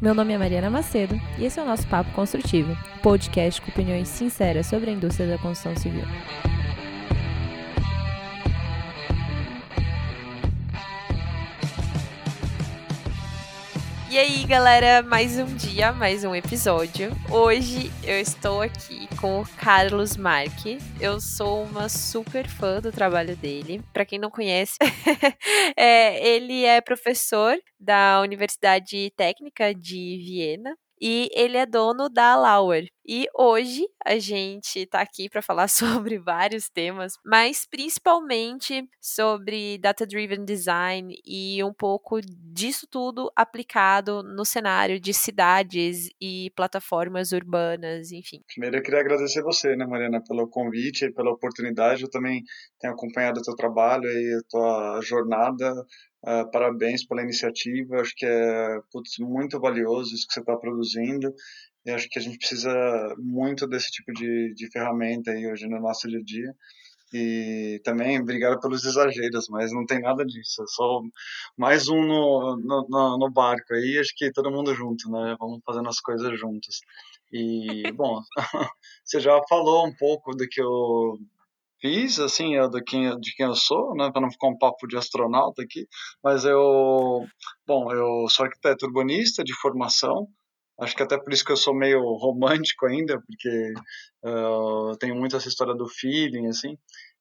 [0.00, 4.08] Meu nome é Mariana Macedo e esse é o nosso Papo Construtivo, podcast com opiniões
[4.08, 6.04] sinceras sobre a indústria da construção civil.
[14.10, 17.12] E aí, galera, mais um dia, mais um episódio.
[17.30, 20.78] Hoje eu estou aqui com o Carlos Marque.
[21.00, 23.80] Eu sou uma super fã do trabalho dele.
[23.92, 24.78] Para quem não conhece,
[25.78, 32.88] é, ele é professor da Universidade Técnica de Viena e ele é dono da Lauer.
[33.06, 40.44] E hoje a gente está aqui para falar sobre vários temas, mas principalmente sobre data-driven
[40.44, 48.40] design e um pouco disso tudo aplicado no cenário de cidades e plataformas urbanas, enfim.
[48.46, 52.02] Primeiro eu queria agradecer você, né, Mariana, pelo convite e pela oportunidade.
[52.02, 52.42] Eu também
[52.78, 55.72] tenho acompanhado o teu trabalho e a tua jornada
[56.22, 61.32] Uh, parabéns pela iniciativa, acho que é putz, muito valioso isso que você está produzindo
[61.84, 62.70] e acho que a gente precisa
[63.18, 66.54] muito desse tipo de, de ferramenta aí hoje no nosso dia a dia.
[67.12, 71.00] E também obrigado pelos exageros, mas não tem nada disso, é só
[71.56, 75.34] mais um no, no, no barco aí, acho que todo mundo junto, né?
[75.40, 76.80] Vamos fazendo as coisas juntos.
[77.32, 78.20] E, bom,
[79.04, 81.18] você já falou um pouco do que eu
[81.80, 84.86] fiz, assim, é do quem, de quem eu sou, né, para não ficar um papo
[84.86, 85.86] de astronauta aqui,
[86.22, 87.26] mas eu,
[87.66, 90.28] bom, eu sou arquiteto urbanista de formação,
[90.80, 93.72] acho que até por isso que eu sou meio romântico ainda, porque
[94.24, 96.76] uh, eu tenho muito essa história do feeling, assim,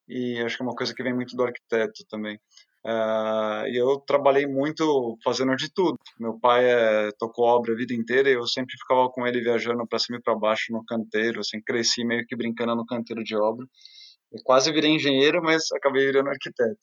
[0.07, 2.39] e acho que é uma coisa que vem muito do arquiteto também.
[2.85, 5.97] Uh, e eu trabalhei muito fazendo de tudo.
[6.17, 9.85] Meu pai é, tocou obra a vida inteira e eu sempre ficava com ele viajando
[9.85, 13.35] para cima e para baixo no canteiro, assim, cresci meio que brincando no canteiro de
[13.35, 13.65] obra.
[14.31, 16.79] Eu quase virei engenheiro, mas acabei virando arquiteto.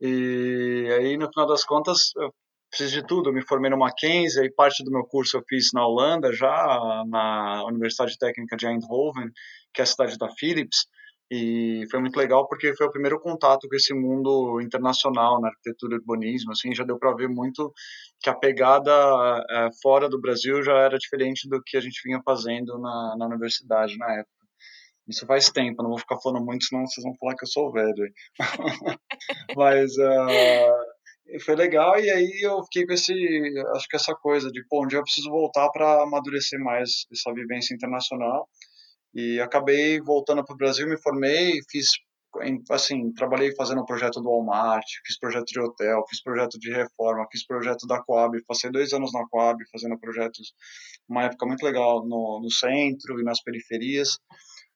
[0.00, 2.32] E aí, no final das contas, eu
[2.74, 3.30] fiz de tudo.
[3.30, 7.04] Eu me formei no Mackenzie, aí parte do meu curso eu fiz na Holanda, já
[7.06, 9.30] na Universidade Técnica de Eindhoven,
[9.74, 10.86] que é a cidade da Philips.
[11.34, 15.94] E foi muito legal porque foi o primeiro contato com esse mundo internacional na arquitetura
[15.94, 16.52] e urbanismo.
[16.52, 17.72] Assim, já deu para ver muito
[18.20, 18.92] que a pegada
[19.50, 23.26] é, fora do Brasil já era diferente do que a gente vinha fazendo na, na
[23.26, 24.42] universidade na época.
[25.08, 27.72] Isso faz tempo, não vou ficar falando muito, senão vocês vão falar que eu sou
[27.72, 28.12] velho.
[29.56, 30.91] Mas uh,
[31.44, 33.12] foi legal, e aí eu fiquei com esse,
[33.74, 37.32] acho que essa coisa de, pô, um dia eu preciso voltar para amadurecer mais essa
[37.32, 38.48] vivência internacional.
[39.14, 41.86] E acabei voltando para o Brasil, me formei, fiz,
[42.70, 47.26] assim, trabalhei fazendo um projeto do Walmart, fiz projeto de hotel, fiz projeto de reforma,
[47.30, 50.54] fiz projeto da Coab, passei dois anos na Coab fazendo projetos,
[51.08, 54.18] uma época muito legal no, no centro e nas periferias.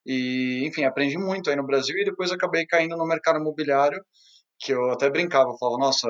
[0.04, 4.00] E, enfim, aprendi muito aí no Brasil e depois acabei caindo no mercado imobiliário,
[4.58, 6.08] que eu até brincava, falava, nossa,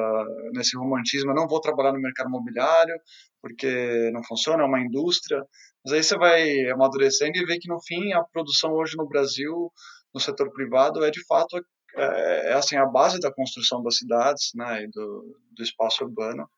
[0.53, 2.95] nesse romantismo eu não vou trabalhar no mercado imobiliário,
[3.43, 5.43] porque não funciona, é uma indústria.
[5.85, 9.73] Mas aí você vai amadurecendo e vê que no fim a produção hoje no Brasil,
[10.15, 11.57] no setor privado, é de fato
[11.97, 16.49] é, é assim a base da construção das cidades, né, e do, do espaço urbano.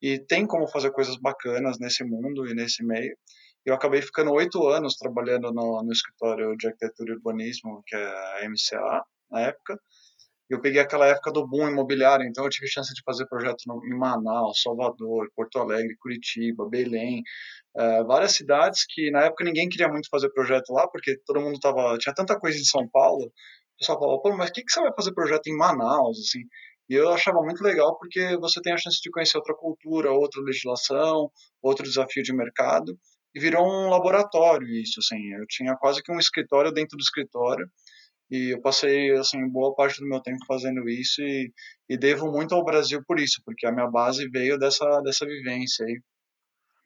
[0.00, 3.16] E tem como fazer coisas bacanas nesse mundo e nesse meio.
[3.64, 8.44] Eu acabei ficando oito anos trabalhando no, no escritório de arquitetura e urbanismo, que é
[8.44, 9.78] a MCA, na época.
[10.52, 13.96] Eu peguei aquela época do boom imobiliário, então eu tive chance de fazer projetos em
[13.96, 17.22] Manaus, Salvador, Porto Alegre, Curitiba, Belém,
[17.74, 21.58] uh, várias cidades que na época ninguém queria muito fazer projeto lá, porque todo mundo
[21.58, 23.24] tava tinha tanta coisa em São Paulo.
[23.28, 26.40] O pessoal falava, pô, mas o que, que você vai fazer projeto em Manaus, assim?
[26.90, 30.42] E eu achava muito legal porque você tem a chance de conhecer outra cultura, outra
[30.42, 31.30] legislação,
[31.62, 32.94] outro desafio de mercado
[33.34, 35.32] e virou um laboratório isso, assim.
[35.32, 37.66] Eu tinha quase que um escritório dentro do escritório
[38.32, 41.52] e eu passei, assim, boa parte do meu tempo fazendo isso e,
[41.88, 45.84] e devo muito ao Brasil por isso, porque a minha base veio dessa, dessa vivência
[45.86, 46.00] aí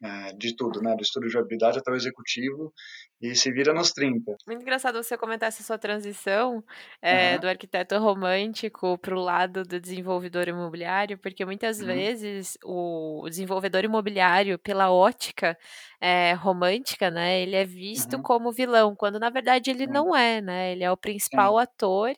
[0.01, 0.95] é, de tudo, né?
[0.95, 2.71] Do estudo de habilidade até o executivo
[3.19, 4.35] e se vira nos 30.
[4.45, 6.63] Muito engraçado você comentar essa sua transição
[7.01, 7.41] é, uhum.
[7.41, 11.87] do arquiteto romântico para o lado do desenvolvedor imobiliário, porque muitas uhum.
[11.87, 15.57] vezes o desenvolvedor imobiliário, pela ótica
[15.99, 17.41] é, romântica, né?
[17.41, 18.21] Ele é visto uhum.
[18.21, 20.71] como vilão, quando na verdade ele não é, né?
[20.73, 22.13] Ele é o principal ator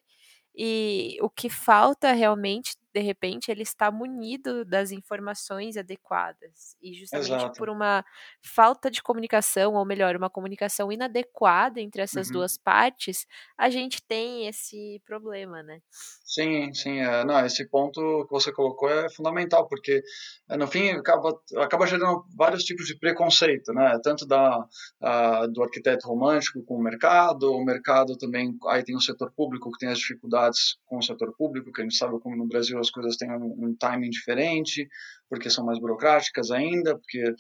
[0.53, 6.75] e o que falta realmente de repente, ele está munido das informações adequadas.
[6.81, 7.57] E justamente Exato.
[7.57, 8.03] por uma
[8.43, 12.33] falta de comunicação, ou melhor, uma comunicação inadequada entre essas uhum.
[12.33, 13.27] duas partes,
[13.57, 15.81] a gente tem esse problema, né?
[16.23, 16.99] Sim, sim.
[16.99, 20.01] É, não, esse ponto que você colocou é fundamental, porque
[20.49, 23.99] é, no fim acaba, acaba gerando vários tipos de preconceito, né?
[24.03, 24.65] Tanto da,
[25.01, 29.71] a, do arquiteto romântico com o mercado, o mercado também, aí tem o setor público
[29.71, 32.78] que tem as dificuldades com o setor público, que a gente sabe como no Brasil
[32.79, 34.87] as coisas têm um, um timing diferente,
[35.29, 37.33] porque são mais burocráticas ainda, porque é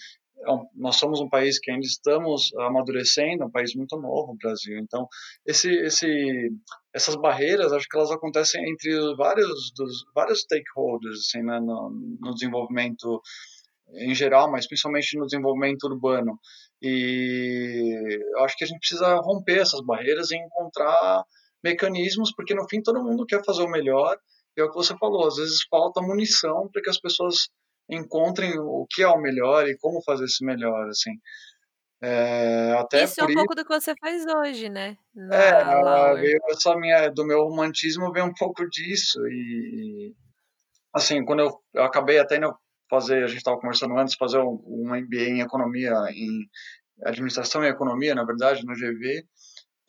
[0.75, 4.77] nós somos um país que ainda estamos amadurecendo, um país muito novo, o Brasil.
[4.77, 5.07] Então,
[5.45, 6.49] esse, esse,
[6.93, 11.89] essas barreiras, acho que elas acontecem entre vários dos vários stakeholders, assim, né, no,
[12.21, 13.21] no desenvolvimento
[13.95, 16.39] em geral, mas principalmente no desenvolvimento urbano.
[16.81, 21.23] E eu acho que a gente precisa romper essas barreiras e encontrar
[21.63, 24.17] mecanismos, porque no fim todo mundo quer fazer o melhor.
[24.59, 27.49] É o que você falou, às vezes falta munição para que as pessoas
[27.89, 31.11] encontrem o que é o melhor e como fazer esse melhor, assim.
[32.01, 34.97] É, até isso é um pouco do que você faz hoje, né?
[35.31, 40.15] É, Na é, veio essa minha, do meu romantismo veio um pouco disso e
[40.93, 42.55] assim, quando eu, eu acabei até indo
[42.89, 46.49] fazer, a gente estava conversando antes, fazer um, um MBA em economia, em
[47.03, 49.23] administração e economia, na verdade, no GV,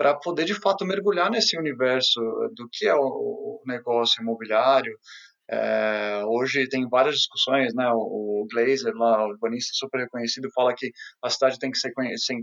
[0.00, 2.18] para poder de fato mergulhar nesse universo
[2.56, 4.98] do que é o negócio imobiliário,
[5.46, 7.86] é, hoje tem várias discussões, né?
[7.92, 10.90] O, Glazer, lá, o urbanista super reconhecido, fala que
[11.22, 11.92] a cidade tem que ser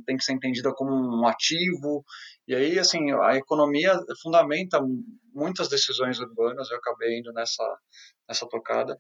[0.06, 2.06] tem que ser entendida como um ativo.
[2.48, 4.80] E aí, assim, a economia fundamenta
[5.33, 6.69] muitas decisões urbanas.
[6.69, 7.63] Eu acabei indo nessa
[8.30, 8.95] nessa tocada,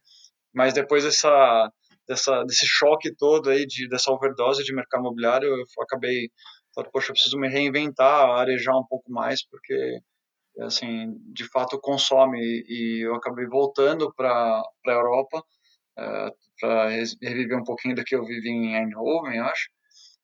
[0.51, 1.71] mas depois dessa
[2.07, 6.31] dessa desse choque todo aí de dessa overdose de mercado imobiliário, eu acabei
[6.77, 9.99] falando, poxa, eu preciso me reinventar, arejar um pouco mais, porque
[10.59, 17.57] assim, de fato consome e eu acabei voltando para a Europa uh, eh, para reviver
[17.57, 19.69] um pouquinho do que eu vivi em Eindhoven, acho,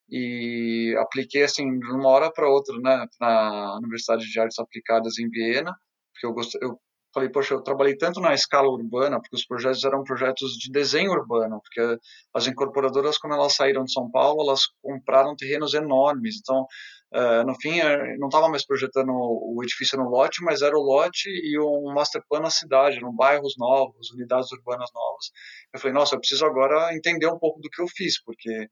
[0.09, 5.29] e apliquei assim de uma hora para outra, né, na Universidade de Artes Aplicadas em
[5.29, 5.75] Viena,
[6.13, 6.79] porque eu gostei, eu
[7.13, 11.11] falei, poxa, eu trabalhei tanto na escala urbana, porque os projetos eram projetos de desenho
[11.11, 11.99] urbano, porque
[12.33, 16.65] as incorporadoras, quando elas saíram de São Paulo, elas compraram terrenos enormes, então
[17.13, 20.81] Uh, no fim, eh, não estava mais projetando o edifício no lote, mas era o
[20.81, 25.29] lote e um master plan na cidade, eram bairros novos, unidades urbanas novas.
[25.71, 28.67] Eu falei, nossa, eu preciso agora entender um pouco do que eu fiz, porque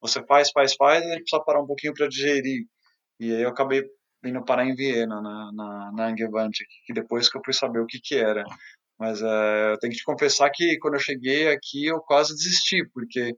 [0.00, 2.64] você faz, faz, faz, e precisa parar um pouquinho para digerir.
[3.20, 3.84] E aí eu acabei
[4.24, 7.86] indo parar em Viena, na, na, na Angewandte, que depois que eu fui saber o
[7.86, 8.44] que que era.
[8.98, 12.84] Mas uh, eu tenho que te confessar que quando eu cheguei aqui, eu quase desisti,
[12.92, 13.34] porque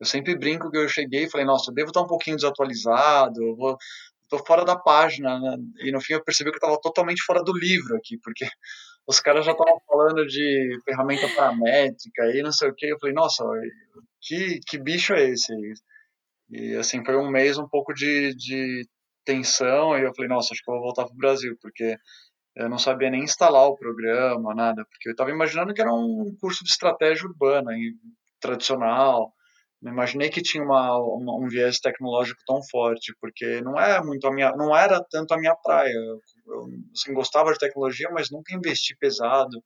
[0.00, 3.42] eu sempre brinco que eu cheguei e falei, nossa, eu devo estar um pouquinho desatualizado,
[3.42, 3.76] eu vou,
[4.46, 5.56] fora da página, né?
[5.80, 8.44] E no fim eu percebi que eu estava totalmente fora do livro aqui, porque
[9.06, 12.86] os caras já estavam falando de ferramenta paramétrica e não sei o que.
[12.86, 13.44] Eu falei, nossa,
[14.20, 15.52] que, que bicho é esse?
[16.50, 18.86] E assim, foi um mês um pouco de, de
[19.28, 21.96] tensão e eu falei, nossa, acho que eu vou voltar para o Brasil, porque
[22.56, 26.34] eu não sabia nem instalar o programa, nada, porque eu estava imaginando que era um
[26.40, 27.72] curso de estratégia urbana,
[28.40, 29.32] tradicional,
[29.80, 34.26] não imaginei que tinha uma, uma, um viés tecnológico tão forte, porque não é muito
[34.26, 35.92] a minha, não era tanto a minha praia.
[35.92, 39.62] Eu, eu assim, gostava de tecnologia, mas nunca investi pesado.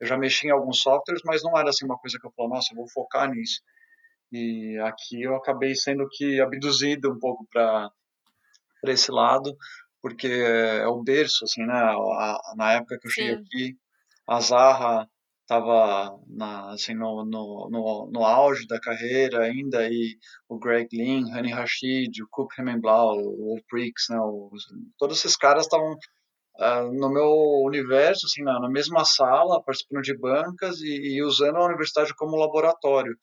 [0.00, 2.56] Eu já mexi em alguns softwares, mas não era assim uma coisa que eu falava,
[2.56, 3.60] nossa, eu vou focar nisso.
[4.32, 7.88] E aqui eu acabei sendo que abduzido um pouco para
[8.86, 9.56] para esse lado,
[10.00, 11.74] porque é o berço, assim, né?
[11.74, 13.42] A, na época que eu cheguei Sim.
[13.42, 13.76] aqui,
[14.28, 15.08] a Zarra
[15.42, 16.16] estava
[16.72, 20.16] assim, no, no, no, no, auge da carreira ainda, e
[20.48, 24.16] o Greg Lin, Hani Rashid, o Coop Hemmenblau, o Wolf Pricks, né,
[24.98, 27.30] todos esses caras estavam uh, no meu
[27.64, 32.36] universo, assim, na, na, mesma sala, participando de bancas e, e usando a universidade como
[32.36, 33.16] laboratório.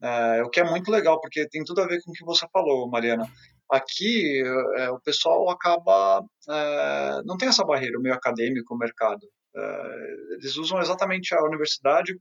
[0.00, 2.46] Uh, o que é muito legal, porque tem tudo a ver com o que você
[2.52, 3.28] falou, Mariana.
[3.70, 6.24] Aqui, uh, o pessoal acaba.
[6.48, 9.22] É, não tem essa barreira, o meio acadêmico, o mercado.
[9.54, 12.18] Uh, eles usam exatamente a universidade,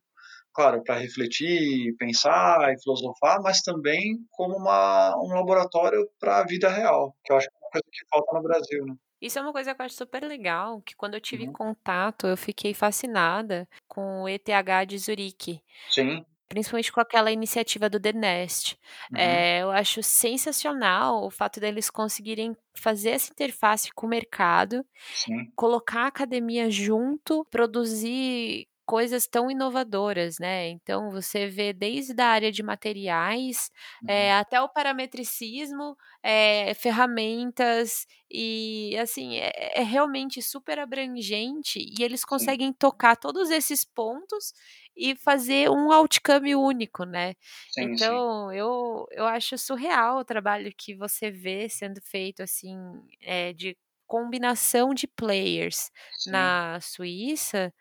[0.54, 6.68] claro, para refletir, pensar e filosofar, mas também como uma, um laboratório para a vida
[6.70, 8.96] real, que eu acho que é uma coisa que falta no Brasil, né?
[9.20, 11.54] Isso é uma coisa que eu acho super legal, que quando eu tive uhum.
[11.54, 15.62] contato, eu fiquei fascinada com o ETH de Zurique.
[15.89, 18.77] Sim principalmente com aquela iniciativa do The Nest.
[19.12, 19.20] Uhum.
[19.20, 25.51] É, eu acho sensacional o fato deles conseguirem fazer essa interface com o mercado, Sim.
[25.56, 30.70] colocar a academia junto, produzir coisas tão inovadoras, né?
[30.70, 33.70] Então você vê desde a área de materiais
[34.01, 34.10] uhum.
[34.10, 42.24] é, até o parametricismo, é, ferramentas e assim é, é, realmente super abrangente e eles
[42.24, 42.77] conseguem Sim.
[42.79, 44.53] tocar todos esses pontos
[44.96, 47.36] e fazer um outcome único, né?
[47.70, 48.58] Sim, então, sim.
[48.58, 52.77] Eu, eu acho surreal o trabalho que você vê sendo feito, assim,
[53.22, 53.77] é, de
[54.08, 56.32] combinação de players sim.
[56.32, 57.74] na Suíça.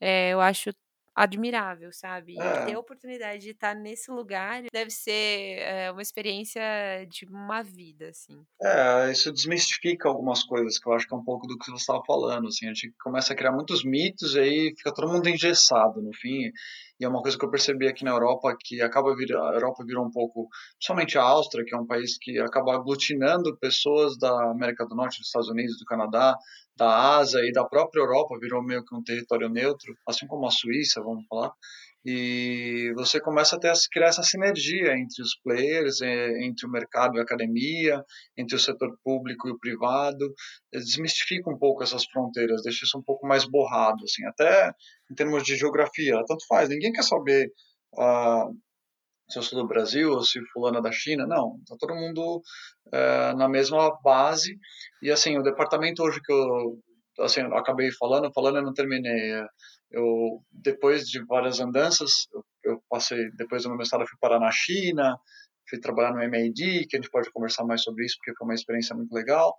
[0.00, 0.70] É, eu acho
[1.14, 2.34] admirável, sabe?
[2.34, 2.64] E é.
[2.66, 6.62] ter a oportunidade de estar nesse lugar deve ser é, uma experiência
[7.08, 8.42] de uma vida, assim.
[8.62, 11.76] É, isso desmistifica algumas coisas que eu acho que é um pouco do que você
[11.76, 15.28] estava falando, assim, a gente começa a criar muitos mitos e aí fica todo mundo
[15.28, 16.50] engessado no fim.
[16.98, 19.84] E é uma coisa que eu percebi aqui na Europa que acaba vir, a Europa
[19.86, 24.50] virou um pouco, principalmente a Áustria, que é um país que acaba aglutinando pessoas da
[24.50, 26.36] América do Norte, dos Estados Unidos, do Canadá,
[26.80, 30.50] da Ásia e da própria Europa, virou meio que um território neutro, assim como a
[30.50, 31.52] Suíça, vamos falar
[32.04, 37.16] e você começa a ter, criar essa sinergia entre os players, é, entre o mercado
[37.16, 38.02] e a academia,
[38.36, 40.32] entre o setor público e o privado,
[40.72, 44.72] desmistifica um pouco essas fronteiras, deixa isso um pouco mais borrado, assim, até
[45.10, 47.52] em termos de geografia, tanto faz, ninguém quer saber
[47.94, 48.50] uh,
[49.30, 52.42] se eu sou do Brasil ou se fulano é da China, não, tá todo mundo
[52.88, 54.58] uh, na mesma base,
[55.02, 56.78] e assim, o departamento hoje que eu
[57.20, 59.46] assim, eu acabei falando, falando eu não terminei, é,
[59.90, 64.50] eu, depois de várias andanças, eu, eu passei, depois do meu mestrado, fui parar na
[64.50, 65.16] China,
[65.68, 68.54] fui trabalhar no MAD, que a gente pode conversar mais sobre isso, porque foi uma
[68.54, 69.54] experiência muito legal.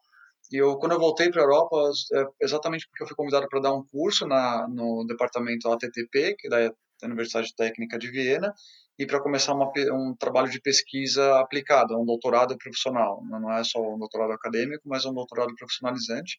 [0.52, 1.76] E eu, quando eu voltei para a Europa,
[2.14, 6.54] é exatamente porque eu fui convidado para dar um curso na, no departamento ATTP, que
[6.54, 6.72] é
[7.02, 8.54] da Universidade Técnica de Viena,
[8.98, 13.22] e para começar uma, um trabalho de pesquisa aplicada, um doutorado profissional.
[13.30, 16.38] Não é só um doutorado acadêmico, mas um doutorado profissionalizante.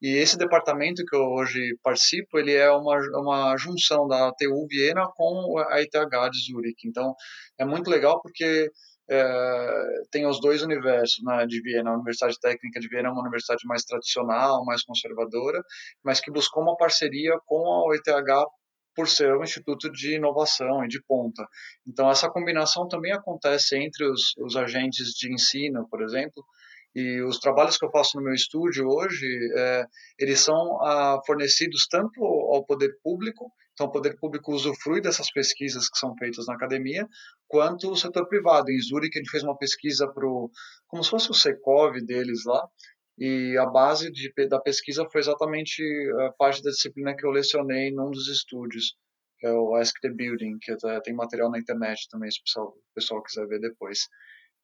[0.00, 5.08] E esse departamento que eu hoje participo, ele é uma, uma junção da TU Viena
[5.16, 6.86] com a ETH de Zurich.
[6.86, 7.14] Então,
[7.58, 8.70] é muito legal porque
[9.10, 11.90] é, tem os dois universos né, de Viena.
[11.90, 15.60] A Universidade Técnica de Viena é uma universidade mais tradicional, mais conservadora,
[16.04, 18.46] mas que buscou uma parceria com a ETH
[18.98, 21.46] por ser um instituto de inovação e de ponta.
[21.86, 26.44] Então, essa combinação também acontece entre os, os agentes de ensino, por exemplo,
[26.96, 29.24] e os trabalhos que eu faço no meu estúdio hoje,
[29.56, 29.84] é,
[30.18, 35.88] eles são ah, fornecidos tanto ao poder público, então o poder público usufrui dessas pesquisas
[35.88, 37.06] que são feitas na academia,
[37.46, 38.68] quanto o setor privado.
[38.68, 40.26] Em Zurich a gente fez uma pesquisa para
[40.88, 42.66] como se fosse o Secov deles lá,
[43.18, 45.82] e a base de, da pesquisa foi exatamente
[46.28, 48.94] a parte da disciplina que eu lecionei num dos estúdios,
[49.38, 52.68] que é o Ask the Building, que tem material na internet também, se o pessoal,
[52.68, 54.06] o pessoal quiser ver depois.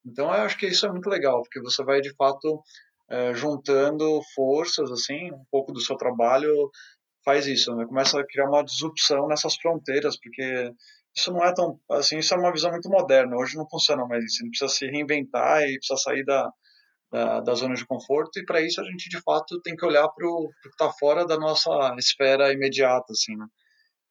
[0.06, 2.62] Então, eu acho que isso é muito legal, porque você vai, de fato,
[3.11, 6.70] é, juntando forças, assim, um pouco do seu trabalho
[7.25, 7.87] faz isso, né?
[7.87, 10.70] Começa a criar uma disrupção nessas fronteiras, porque
[11.16, 14.25] isso não é tão, assim, isso é uma visão muito moderna, hoje não funciona mais
[14.25, 16.50] isso, a gente precisa se reinventar e precisa sair da,
[17.14, 20.09] da, da zona de conforto, e para isso a gente, de fato, tem que olhar
[20.09, 23.47] para o que está fora da nossa esfera imediata, assim, né?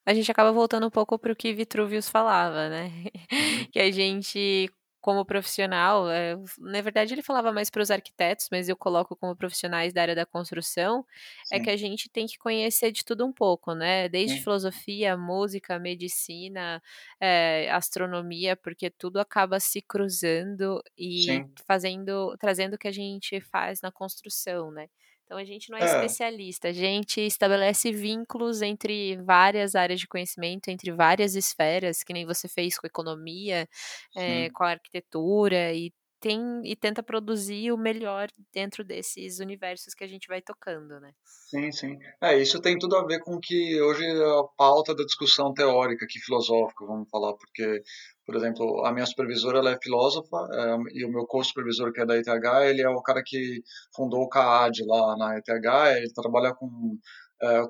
[0.05, 2.85] A gente acaba voltando um pouco para o que Vitruvius falava, né?
[2.85, 3.09] Uhum.
[3.73, 4.69] que a gente
[5.03, 9.35] como profissional, é, na verdade ele falava mais para os arquitetos, mas eu coloco como
[9.35, 11.05] profissionais da área da construção,
[11.51, 11.59] é Sim.
[11.59, 14.07] é que a gente tem que conhecer de tudo um pouco, né?
[14.07, 14.41] Desde Sim.
[14.41, 16.81] filosofia, música, medicina,
[17.19, 21.53] é, astronomia, porque tudo acaba se cruzando e Sim.
[21.67, 24.87] fazendo, trazendo o que a gente faz na construção, né?
[25.33, 30.07] Então a gente não é, é, especialista, a gente estabelece vínculos entre várias áreas de
[30.07, 33.67] conhecimento, entre várias esferas, que nem você fez com economia,
[34.15, 35.91] é, com a arquitetura, e
[36.23, 41.11] tem e tenta produzir o melhor dentro desses universos que a gente vai tocando, né?
[41.25, 41.99] Sim, sim.
[42.21, 46.07] É, isso tem tudo a ver com que hoje é a pauta da discussão teórica,
[46.09, 47.83] que filosófica, vamos falar, porque,
[48.25, 52.05] por exemplo, a minha supervisora ela é filósofa é, e o meu co-supervisor, que é
[52.05, 52.27] da ETH,
[52.69, 53.61] ele é o cara que
[53.93, 56.97] fundou o CAAD lá na ETH, ele trabalha com
[57.41, 57.63] é,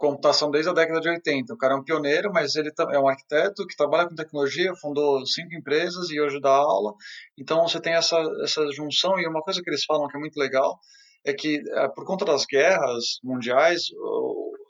[0.00, 1.52] computação desde a década de 80.
[1.52, 5.24] O cara é um pioneiro, mas ele é um arquiteto que trabalha com tecnologia, fundou
[5.26, 6.94] cinco empresas e hoje dá aula.
[7.38, 10.38] Então você tem essa, essa junção e uma coisa que eles falam que é muito
[10.38, 10.78] legal
[11.22, 13.82] é que é, por conta das guerras mundiais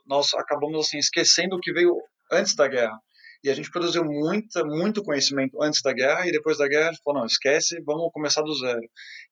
[0.04, 1.94] nós acabamos assim esquecendo o que veio
[2.32, 2.98] antes da guerra.
[3.44, 6.92] E a gente produziu muita, muito conhecimento antes da guerra e depois da guerra a
[6.92, 8.82] gente falou, não, esquece, vamos começar do zero.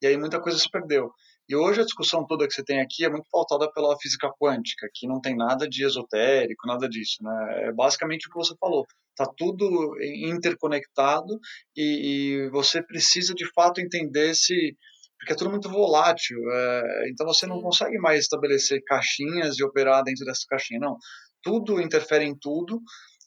[0.01, 1.11] E aí muita coisa se perdeu.
[1.49, 4.89] E hoje a discussão toda que você tem aqui é muito pautada pela física quântica,
[4.95, 7.69] que não tem nada de esotérico, nada disso, né?
[7.69, 8.87] É basicamente o que você falou.
[9.11, 11.41] Está tudo interconectado
[11.77, 14.77] e, e, você precisa de fato entender se
[15.19, 20.05] porque é tudo muito volátil, é, então você não consegue mais estabelecer caixinhas e operar
[20.05, 20.97] dentro dessa caixinha, não.
[21.43, 22.81] Tudo interfere em tudo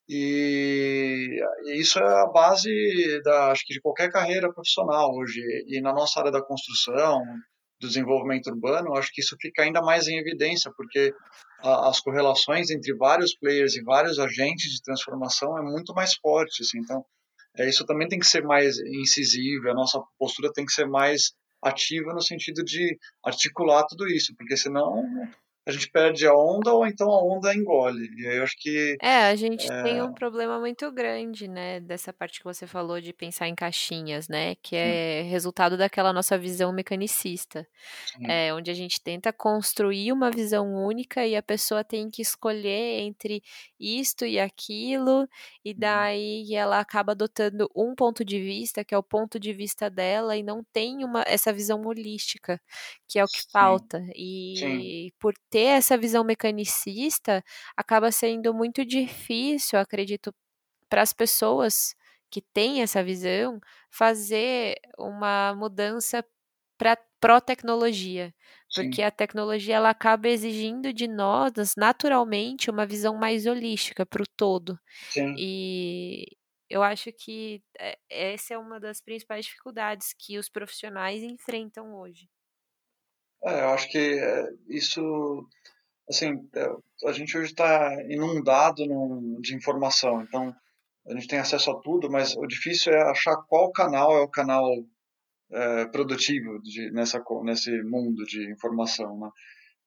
[0.07, 2.69] e, e isso é a base
[3.23, 5.41] da, acho que de qualquer carreira profissional hoje.
[5.67, 7.21] E na nossa área da construção,
[7.81, 11.13] do desenvolvimento urbano, acho que isso fica ainda mais em evidência, porque
[11.59, 16.61] a, as correlações entre vários players e vários agentes de transformação é muito mais forte.
[16.61, 17.03] Assim, então,
[17.57, 21.33] é, isso também tem que ser mais incisivo, a nossa postura tem que ser mais
[21.61, 25.03] ativa no sentido de articular tudo isso, porque senão
[25.71, 28.09] a gente perde a onda ou então a onda engole.
[28.17, 28.97] E aí eu acho que.
[29.01, 29.83] É, a gente é...
[29.83, 31.79] tem um problema muito grande, né?
[31.79, 34.55] Dessa parte que você falou de pensar em caixinhas, né?
[34.61, 37.67] Que é resultado daquela nossa visão mecanicista.
[38.27, 43.01] É, onde a gente tenta construir uma visão única e a pessoa tem que escolher
[43.01, 43.41] entre
[43.79, 45.27] isto e aquilo,
[45.63, 49.89] e daí ela acaba adotando um ponto de vista, que é o ponto de vista
[49.89, 52.61] dela, e não tem uma, essa visão holística,
[53.07, 54.03] que é o que falta.
[54.15, 57.43] E por ter essa visão mecanicista,
[57.77, 60.33] acaba sendo muito difícil, acredito,
[60.89, 61.95] para as pessoas
[62.31, 63.59] que têm essa visão,
[63.91, 66.25] fazer uma mudança
[66.77, 68.33] para pró-tecnologia,
[68.73, 74.27] porque a tecnologia ela acaba exigindo de nós naturalmente uma visão mais holística para o
[74.37, 74.79] todo.
[75.09, 75.37] Sim.
[75.37, 76.25] E
[76.69, 77.63] eu acho que
[78.09, 82.29] essa é uma das principais dificuldades que os profissionais enfrentam hoje.
[83.43, 84.19] É, eu acho que
[84.69, 85.47] isso,
[86.09, 86.47] assim,
[87.05, 88.83] a gente hoje está inundado
[89.41, 90.55] de informação, então
[91.07, 94.29] a gente tem acesso a tudo, mas o difícil é achar qual canal é o
[94.29, 94.67] canal
[95.51, 99.19] é, produtivo de, nessa, nesse mundo de informação.
[99.19, 99.29] Né?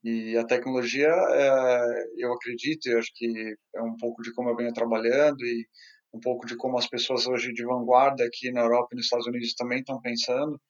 [0.04, 4.56] E a tecnologia, é, eu acredito, eu acho que é um pouco de como eu
[4.56, 5.66] venho trabalhando e
[6.12, 9.26] um pouco de como as pessoas hoje de vanguarda aqui na Europa e nos Estados
[9.26, 10.60] Unidos também estão pensando,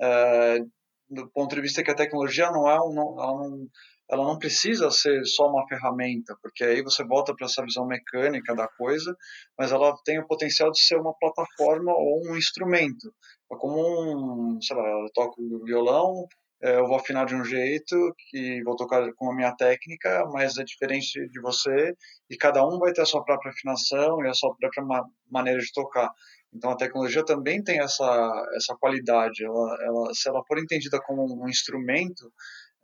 [0.00, 0.58] é,
[1.10, 3.68] do ponto de vista que a tecnologia não é um, não, ela não,
[4.10, 8.54] ela não precisa ser só uma ferramenta, porque aí você volta para essa visão mecânica
[8.54, 9.16] da coisa,
[9.58, 13.12] mas ela tem o potencial de ser uma plataforma ou um instrumento.
[13.52, 16.26] É como um, sei lá, eu toco violão,
[16.60, 17.94] eu vou afinar de um jeito
[18.34, 21.94] e vou tocar com a minha técnica, mas é diferente de você
[22.28, 25.60] e cada um vai ter a sua própria afinação e a sua própria ma maneira
[25.60, 26.10] de tocar.
[26.52, 29.44] Então a tecnologia também tem essa essa qualidade.
[29.44, 32.32] Ela, ela se ela for entendida como um instrumento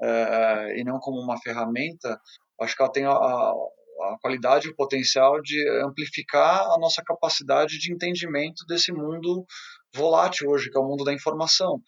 [0.00, 2.20] é, e não como uma ferramenta,
[2.60, 7.78] acho que ela tem a, a qualidade e o potencial de amplificar a nossa capacidade
[7.78, 9.44] de entendimento desse mundo
[9.94, 11.80] volátil hoje, que é o mundo da informação.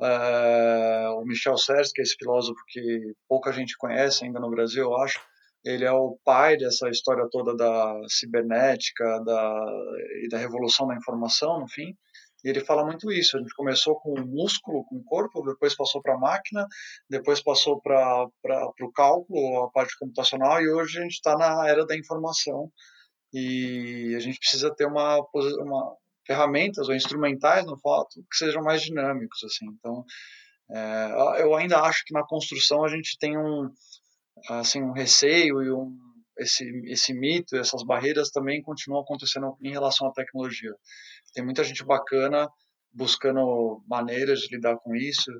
[0.00, 4.84] É, o Michel Serres, que é esse filósofo que pouca gente conhece ainda no Brasil,
[4.84, 5.20] eu acho,
[5.64, 9.66] ele é o pai dessa história toda da cibernética da,
[10.24, 11.96] e da revolução da informação, no fim.
[12.44, 13.36] E ele fala muito isso.
[13.36, 16.66] A gente começou com o músculo, com o corpo, depois passou para a máquina,
[17.08, 18.28] depois passou para
[18.82, 22.70] o cálculo, a parte computacional, e hoje a gente está na era da informação.
[23.32, 25.18] E a gente precisa ter uma,
[25.62, 29.42] uma ferramentas ou instrumentais no fato que sejam mais dinâmicos.
[29.44, 29.66] assim.
[29.66, 30.04] Então,
[30.70, 33.70] é, eu ainda acho que na construção a gente tem um,
[34.48, 35.96] assim, um receio e um,
[36.38, 40.74] esse, esse mito, essas barreiras também continuam acontecendo em relação à tecnologia.
[41.32, 42.48] Tem muita gente bacana
[42.92, 45.30] buscando maneiras de lidar com isso.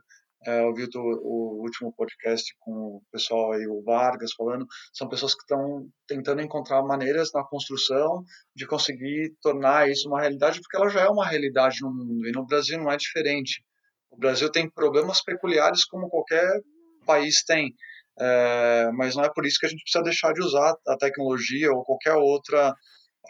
[0.47, 5.09] É, eu vi o, o, último podcast com o pessoal aí, o Vargas, falando, são
[5.09, 8.23] pessoas que estão tentando encontrar maneiras na construção
[8.55, 12.33] de conseguir tornar isso uma realidade, porque ela já é uma realidade no mundo, e
[12.33, 13.65] no Brasil não é diferente.
[14.11, 16.61] O Brasil tem problemas peculiares como qualquer
[17.07, 17.75] país tem,
[18.21, 21.73] é, mas não é por isso que a gente precisa deixar de usar a tecnologia
[21.73, 22.75] ou qualquer outra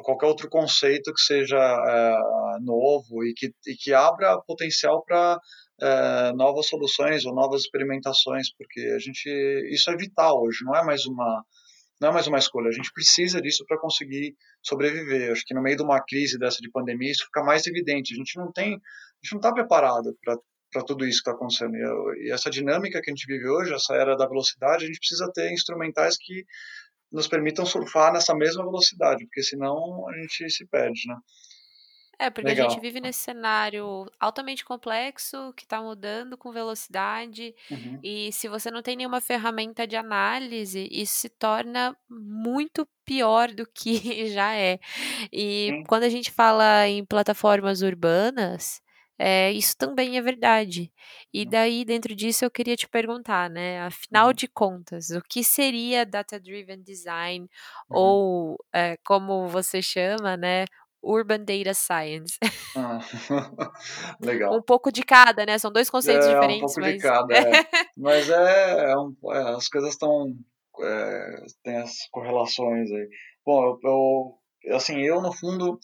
[0.03, 5.39] qualquer outro conceito que seja é, novo e que, e que abra potencial para
[5.81, 9.29] é, novas soluções ou novas experimentações, porque a gente
[9.71, 11.45] isso é vital hoje, não é mais uma
[12.01, 15.31] não é mais uma escolha, a gente precisa disso para conseguir sobreviver.
[15.31, 18.13] Acho que no meio de uma crise dessa de pandemia isso fica mais evidente.
[18.13, 18.77] A gente não tem, a
[19.23, 20.37] gente não está preparado para
[20.75, 21.77] para tudo isso que está acontecendo.
[22.17, 25.31] E, essa dinâmica que a gente vive hoje, essa era da velocidade, a gente precisa
[25.33, 26.45] ter instrumentais que
[27.13, 31.17] nos permitam surfar nessa mesma velocidade, porque senão a gente se perde, né?
[32.19, 32.67] É, porque Legal.
[32.67, 37.99] a gente vive nesse cenário altamente complexo, que está mudando com velocidade, uhum.
[38.03, 43.67] e se você não tem nenhuma ferramenta de análise, isso se torna muito pior do
[43.67, 43.95] que
[44.33, 44.79] já é.
[45.33, 45.85] E uhum.
[45.85, 48.83] quando a gente fala em plataformas urbanas,
[49.19, 50.93] é, isso também é verdade.
[51.33, 53.81] E daí, dentro disso, eu queria te perguntar, né?
[53.83, 57.49] Afinal de contas, o que seria data-driven design,
[57.89, 57.97] uhum.
[57.97, 60.65] ou é, como você chama, né?
[61.05, 62.39] Urban Data Science.
[62.77, 62.99] Ah,
[64.21, 64.57] legal.
[64.57, 65.59] um pouco de cada, né?
[65.59, 66.63] São dois conceitos é, diferentes.
[66.63, 66.95] Um pouco mas...
[66.95, 67.67] de cada, é.
[67.97, 70.35] mas é, é, um, é as coisas estão.
[70.81, 73.09] É, tem as correlações aí.
[73.47, 75.79] Bom, eu, eu, assim, eu no fundo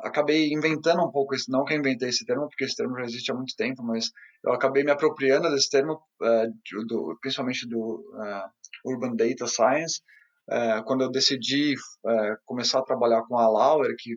[0.00, 3.04] acabei inventando um pouco esse, não que eu inventei esse termo, porque esse termo já
[3.04, 4.10] existe há muito tempo, mas
[4.44, 10.02] eu acabei me apropriando desse termo, uh, do, principalmente do uh, Urban Data Science,
[10.86, 11.74] quando eu decidi
[12.44, 14.16] começar a trabalhar com a Lauer, que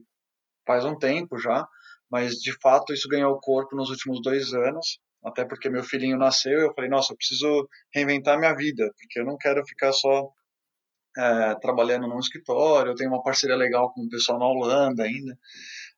[0.65, 1.67] faz um tempo já,
[2.09, 6.59] mas de fato isso ganhou corpo nos últimos dois anos, até porque meu filhinho nasceu,
[6.59, 10.29] eu falei, nossa, eu preciso reinventar minha vida, porque eu não quero ficar só
[11.17, 15.37] é, trabalhando num escritório, eu tenho uma parceria legal com o pessoal na Holanda ainda,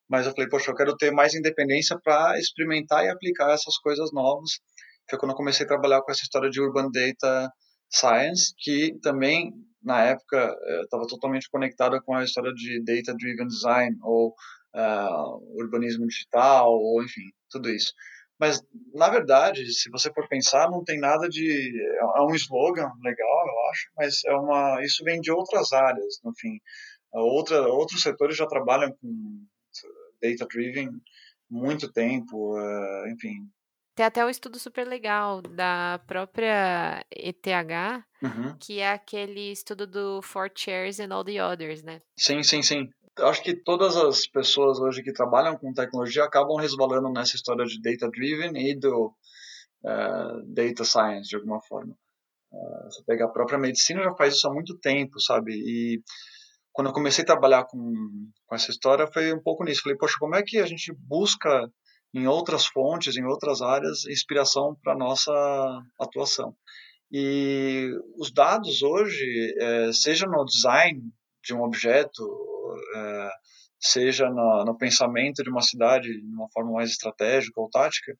[0.08, 4.10] mas eu falei, poxa, eu quero ter mais independência para experimentar e aplicar essas coisas
[4.12, 4.52] novas.
[5.08, 7.52] Foi quando eu comecei a trabalhar com essa história de Urban Data
[7.90, 9.52] Science, que também,
[9.82, 14.34] na época, estava totalmente conectada com a história de Data Driven Design, ou
[14.74, 17.92] uh, urbanismo digital, ou enfim, tudo isso.
[18.38, 18.62] Mas,
[18.94, 21.72] na verdade, se você for pensar, não tem nada de.
[22.16, 26.32] É um slogan legal, eu acho, mas é uma, isso vem de outras áreas, no
[26.36, 26.58] fim.
[27.12, 29.44] Outra, outros setores já trabalham com
[30.22, 30.90] data-driven
[31.50, 33.48] muito tempo, uh, enfim.
[33.96, 37.46] Tem até um estudo super legal da própria ETH,
[38.22, 38.56] uhum.
[38.60, 42.00] que é aquele estudo do Four Chairs and All the Others, né?
[42.16, 42.88] Sim, sim, sim
[43.26, 47.80] acho que todas as pessoas hoje que trabalham com tecnologia acabam resvalando nessa história de
[47.80, 49.14] data driven e do
[49.84, 51.94] uh, data science de alguma forma.
[52.52, 55.52] Uh, você pega a própria medicina já faz isso há muito tempo, sabe?
[55.52, 56.02] E
[56.72, 57.92] quando eu comecei a trabalhar com,
[58.46, 59.82] com essa história foi um pouco nisso.
[59.82, 61.70] Falei, poxa, como é que a gente busca
[62.14, 65.32] em outras fontes, em outras áreas, inspiração para nossa
[66.00, 66.54] atuação?
[67.10, 71.02] E os dados hoje, é, seja no design
[71.42, 72.22] de um objeto,
[72.96, 73.30] é,
[73.80, 78.16] seja no, pensamento de uma cidade de uma forma mais estratégica ou tática,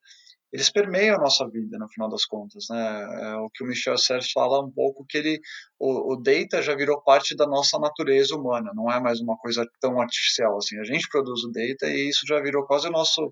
[0.51, 3.31] eles permeiam a nossa vida no final das contas, né?
[3.33, 5.39] É o que o Michel Serres fala um pouco que ele
[5.77, 9.63] o, o, data já virou parte da nossa natureza humana, não é mais uma coisa
[9.79, 10.79] tão artificial assim.
[10.79, 13.31] A gente produz o data e isso já virou quase o nosso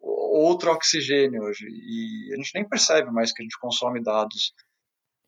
[0.00, 4.52] outro oxigênio hoje e a gente nem percebe mais que a gente consome dados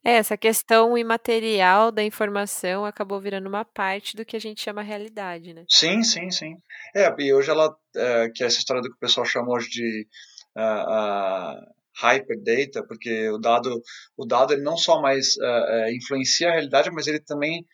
[0.06, 4.80] é, essa questão imaterial da informação acabou virando uma parte do que a gente chama
[4.80, 5.64] realidade, né?
[5.68, 6.54] Sim, sim, sim.
[6.94, 9.68] É, e hoje ela, é, que é essa história do que o pessoal chama hoje
[9.68, 10.06] de
[10.56, 13.82] uh, uh, hyperdata, porque o dado,
[14.16, 17.66] o dado ele não só mais uh, influencia a realidade, mas ele também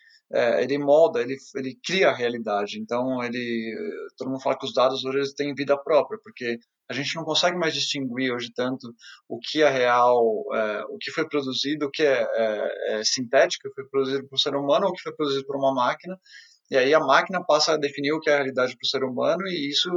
[0.61, 2.81] ele molda, ele, ele cria a realidade.
[2.81, 3.77] Então, ele,
[4.17, 6.59] todo mundo fala que os dados hoje têm vida própria, porque
[6.93, 8.95] a gente não consegue mais distinguir hoje tanto
[9.29, 13.73] o que é real, é, o que foi produzido, o que é, é, é sintético,
[13.75, 16.19] foi produzido por um ser humano, ou o que foi produzido por uma máquina.
[16.71, 19.05] E aí a máquina passa a definir o que é a realidade para o ser
[19.05, 19.91] humano e isso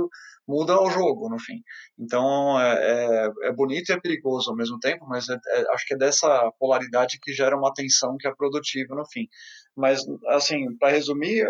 [0.47, 1.61] muda o jogo, no fim.
[1.97, 5.85] Então é, é, é bonito e é perigoso ao mesmo tempo, mas é, é, acho
[5.85, 9.27] que é dessa polaridade que gera uma tensão que é produtiva no fim.
[9.75, 11.45] Mas, assim, para resumir,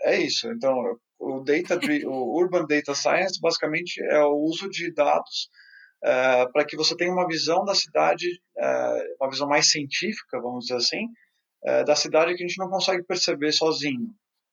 [0.00, 0.48] é isso.
[0.48, 5.50] Então, o, data, o Urban Data Science basicamente é o uso de dados
[6.02, 8.26] é, para que você tenha uma visão da cidade,
[8.56, 11.08] é, uma visão mais científica, vamos dizer assim,
[11.64, 14.08] é, da cidade que a gente não consegue perceber sozinho.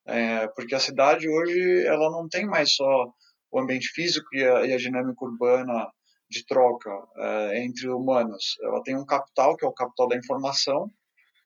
[0.08, 3.12] É, porque a cidade hoje ela não tem mais só
[3.52, 5.88] o ambiente físico e a, e a dinâmica urbana
[6.30, 6.90] de troca
[7.54, 8.58] entre humanos.
[8.64, 10.92] Ela tem um capital, que é o capital da informação,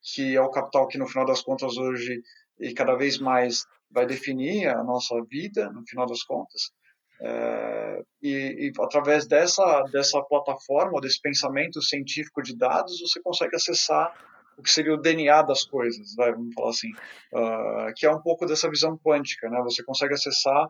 [0.01, 2.21] que é o capital que, no final das contas, hoje
[2.59, 6.71] e cada vez mais vai definir a nossa vida, no final das contas.
[7.21, 14.13] É, e, e, através dessa, dessa plataforma, desse pensamento científico de dados, você consegue acessar
[14.57, 16.91] o que seria o DNA das coisas, vamos falar assim,
[17.33, 19.61] uh, que é um pouco dessa visão quântica, né?
[19.63, 20.69] Você consegue acessar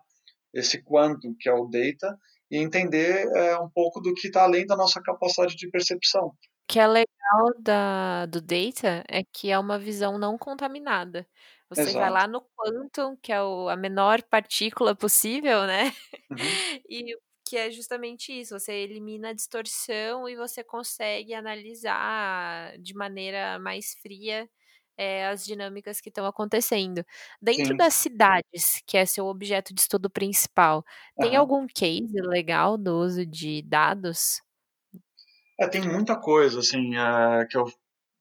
[0.54, 2.16] esse quantum, que é o data,
[2.52, 6.28] e entender é, um pouco do que está além da nossa capacidade de percepção.
[6.28, 6.34] O
[6.68, 11.28] que é legal da, do data é que é uma visão não contaminada.
[11.70, 12.00] Você Exato.
[12.00, 15.94] vai lá no quantum, que é o, a menor partícula possível, né?
[16.30, 16.38] Uhum.
[16.90, 23.58] E que é justamente isso, você elimina a distorção e você consegue analisar de maneira
[23.58, 24.48] mais fria
[24.96, 27.04] é, as dinâmicas que estão acontecendo.
[27.42, 27.78] Dentro Sim.
[27.78, 30.86] das cidades, que é seu objeto de estudo principal,
[31.18, 31.40] tem uhum.
[31.40, 34.42] algum case legal do uso de dados?
[35.60, 37.66] É, tem muita coisa, assim, uh, que eu,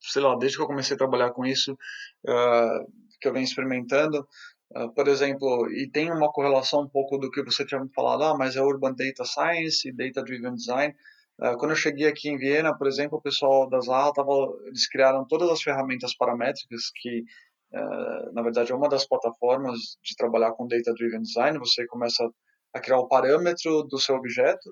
[0.01, 4.27] sei lá, desde que eu comecei a trabalhar com isso, uh, que eu venho experimentando,
[4.77, 8.25] uh, por exemplo, e tem uma correlação um pouco do que você tinha me falado,
[8.25, 10.95] ah, mas é Urban Data Science Data Driven Design.
[11.41, 14.33] Uh, quando eu cheguei aqui em Viena, por exemplo, o pessoal das lá, tava,
[14.67, 17.23] eles criaram todas as ferramentas paramétricas que,
[17.75, 21.59] uh, na verdade, é uma das plataformas de trabalhar com Data Driven Design.
[21.59, 22.29] Você começa
[22.75, 24.71] a criar o parâmetro do seu objeto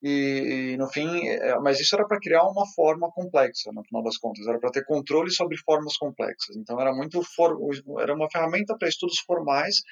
[0.00, 4.02] e, e, no fim, é, mas isso era para criar uma forma complexa, no final
[4.02, 6.56] das contas, era para ter controle sobre formas complexas.
[6.56, 7.56] Então era muito for,
[8.00, 9.82] era uma ferramenta para estudos formais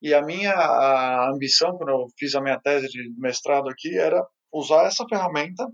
[0.00, 4.26] e a minha a ambição quando eu fiz a minha tese de mestrado aqui era
[4.50, 5.66] usar essa ferramenta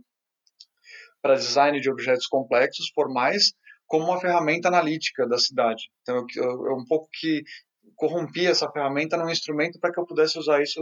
[1.23, 3.53] para design de objetos complexos formais
[3.87, 5.85] como uma ferramenta analítica da cidade.
[6.03, 7.45] Então eu, eu, eu um pouco que
[7.95, 10.81] corrompi essa ferramenta num instrumento para que eu pudesse usar isso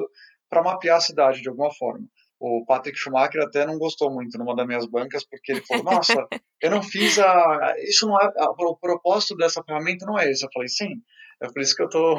[0.48, 2.06] para mapear a cidade de alguma forma
[2.46, 6.26] o Patrick Schumacher até não gostou muito numa das minhas bancas, porque ele falou: Nossa,
[6.60, 7.74] eu não fiz a.
[7.78, 8.30] Isso não é.
[8.58, 10.44] O propósito dessa ferramenta não é esse.
[10.44, 10.90] Eu falei: Sim,
[11.42, 12.18] é por isso que eu tô,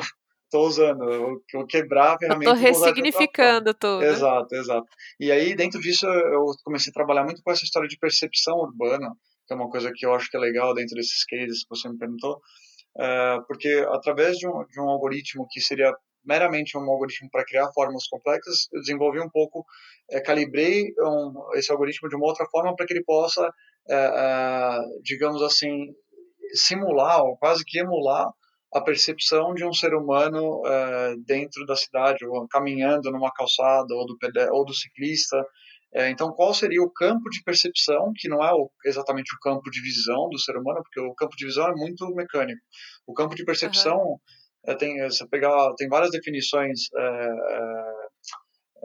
[0.49, 1.03] tô usando.
[1.03, 2.51] Eu, eu quebrar a ferramenta.
[2.51, 4.03] Eu tô ressignificando tudo.
[4.03, 4.87] Exato, exato.
[5.19, 9.11] E aí, dentro disso, eu comecei a trabalhar muito com essa história de percepção urbana,
[9.45, 11.87] que é uma coisa que eu acho que é legal dentro desses cases que você
[11.87, 12.41] me perguntou.
[12.97, 15.93] Uh, porque através de um, de um algoritmo que seria
[16.25, 19.65] meramente um algoritmo para criar fórmulas complexas, eu desenvolvi um pouco,
[20.09, 23.49] é, calibrei um, esse algoritmo de uma outra forma para que ele possa,
[23.89, 25.93] é, digamos assim,
[26.53, 28.27] simular ou quase que emular
[28.73, 30.61] a percepção de um ser humano
[31.25, 34.17] dentro da cidade, ou caminhando numa calçada, ou do,
[34.51, 35.41] ou do ciclista.
[36.09, 38.51] então, qual seria o campo de percepção, que não é
[38.83, 42.05] exatamente o campo de visão do ser humano, porque o campo de visão é muito
[42.13, 42.59] mecânico.
[43.07, 44.17] O campo de percepção uhum
[44.73, 47.29] tem, você pegar, tem várias definições é,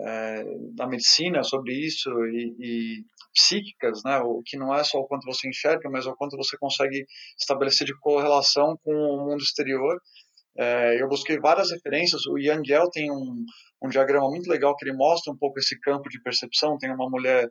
[0.00, 4.18] é, da medicina sobre isso e, e, psíquicas, né?
[4.18, 7.06] O que não é só o quanto você enxerga, mas o quanto você consegue
[7.38, 9.96] estabelecer de correlação com o mundo exterior.
[10.58, 12.26] É, eu busquei várias referências.
[12.26, 13.44] O Yang Gell tem um,
[13.82, 16.76] um diagrama muito legal que ele mostra um pouco esse campo de percepção.
[16.76, 17.48] Tem uma mulher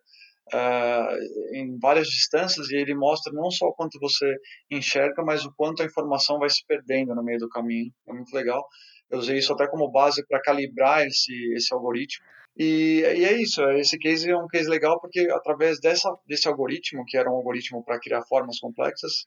[0.54, 4.36] uh, em várias distâncias e ele mostra não só o quanto você
[4.70, 7.92] enxerga, mas o quanto a informação vai se perdendo no meio do caminho.
[8.08, 8.66] É muito legal.
[9.10, 12.26] Eu usei isso até como base para calibrar esse, esse algoritmo.
[12.58, 17.06] E, e, é isso, esse case é um case legal porque através dessa, desse algoritmo,
[17.06, 19.26] que era um algoritmo para criar formas complexas,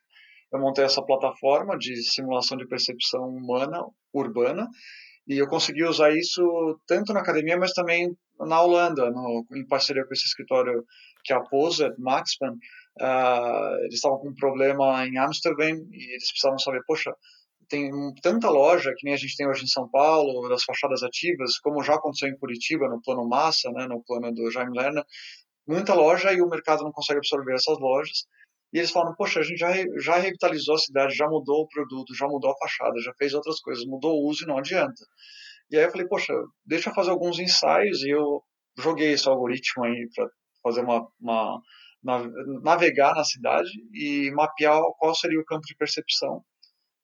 [0.52, 3.82] eu montei essa plataforma de simulação de percepção humana,
[4.12, 4.68] urbana,
[5.26, 10.04] e eu consegui usar isso tanto na academia, mas também na Holanda, no, em parceria
[10.04, 10.84] com esse escritório
[11.24, 12.52] que a Poser, Maxman,
[13.00, 17.14] uh, eles estavam com um problema em Amsterdã e eles precisavam saber, poxa,
[17.68, 17.90] tem
[18.22, 21.82] tanta loja que nem a gente tem hoje em São Paulo, das fachadas ativas, como
[21.82, 25.04] já aconteceu em Curitiba, no plano massa, né, no plano do Jaime Lerner,
[25.66, 28.26] muita loja e o mercado não consegue absorver essas lojas.
[28.72, 32.14] E eles falam, poxa, a gente já, já revitalizou a cidade, já mudou o produto,
[32.14, 35.04] já mudou a fachada, já fez outras coisas, mudou o uso e não adianta.
[35.70, 36.32] E aí eu falei, poxa,
[36.64, 38.42] deixa eu fazer alguns ensaios e eu
[38.78, 40.28] joguei esse algoritmo aí para
[40.62, 41.62] fazer uma, uma,
[42.62, 46.44] navegar na cidade e mapear qual seria o campo de percepção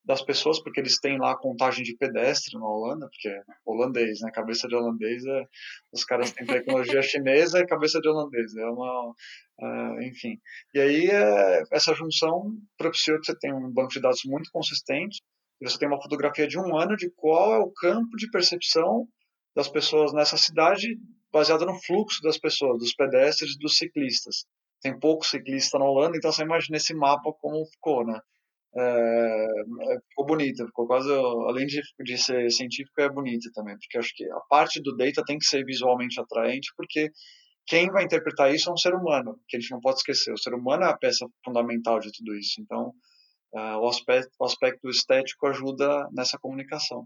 [0.09, 4.21] das pessoas, porque eles têm lá a contagem de pedestre na Holanda, porque é holandês,
[4.23, 4.31] né?
[4.33, 5.45] Cabeça de holandês, é,
[5.93, 10.41] os caras têm tecnologia chinesa e cabeça de holandês, é uma, uh, enfim.
[10.73, 15.21] E aí é, essa junção propiciou que você tenha um banco de dados muito consistente,
[15.61, 19.07] e você tem uma fotografia de um ano de qual é o campo de percepção
[19.55, 20.97] das pessoas nessa cidade
[21.33, 24.47] baseada no fluxo das pessoas, dos pedestres e dos ciclistas.
[24.81, 28.21] Tem pouco ciclista na Holanda, então você imagina esse mapa como ficou, né?
[28.77, 33.99] É, é, ficou bonita, ficou quase, além de, de ser científico, é bonita também, porque
[33.99, 37.11] acho que a parte do data tem que ser visualmente atraente, porque
[37.67, 40.33] quem vai interpretar isso é um ser humano, que a gente não pode esquecer.
[40.33, 42.61] O ser humano é a peça fundamental de tudo isso.
[42.61, 42.95] Então,
[43.53, 47.05] uh, o, aspecto, o aspecto estético ajuda nessa comunicação.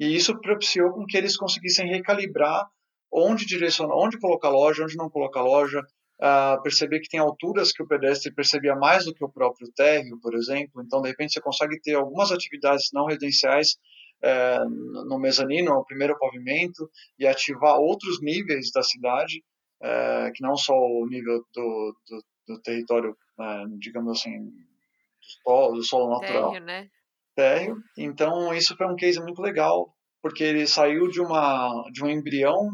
[0.00, 2.66] E isso propiciou com que eles conseguissem recalibrar
[3.12, 5.80] onde direcionar, onde colocar loja, onde não colocar loja,
[6.20, 10.18] uh, perceber que tem alturas que o pedestre percebia mais do que o próprio térreo,
[10.20, 10.82] por exemplo.
[10.82, 13.76] Então, de repente, você consegue ter algumas atividades não residenciais
[14.22, 14.68] uh,
[15.08, 19.42] no mezanino, no primeiro pavimento, e ativar outros níveis da cidade,
[19.82, 25.76] uh, que não só o nível do, do, do território, eh, digamos assim, do solo,
[25.76, 26.50] do solo natural.
[26.50, 26.88] Térreo, né?
[27.36, 27.76] Térreo.
[27.96, 32.70] Então, isso foi um case muito legal, porque ele saiu de, uma, de um embrião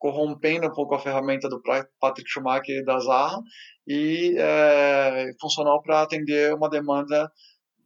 [0.00, 1.60] corrompendo um pouco a ferramenta do
[2.00, 3.38] Patrick Schumacher e da Zaha
[3.86, 7.30] e é, funcionou para atender uma demanda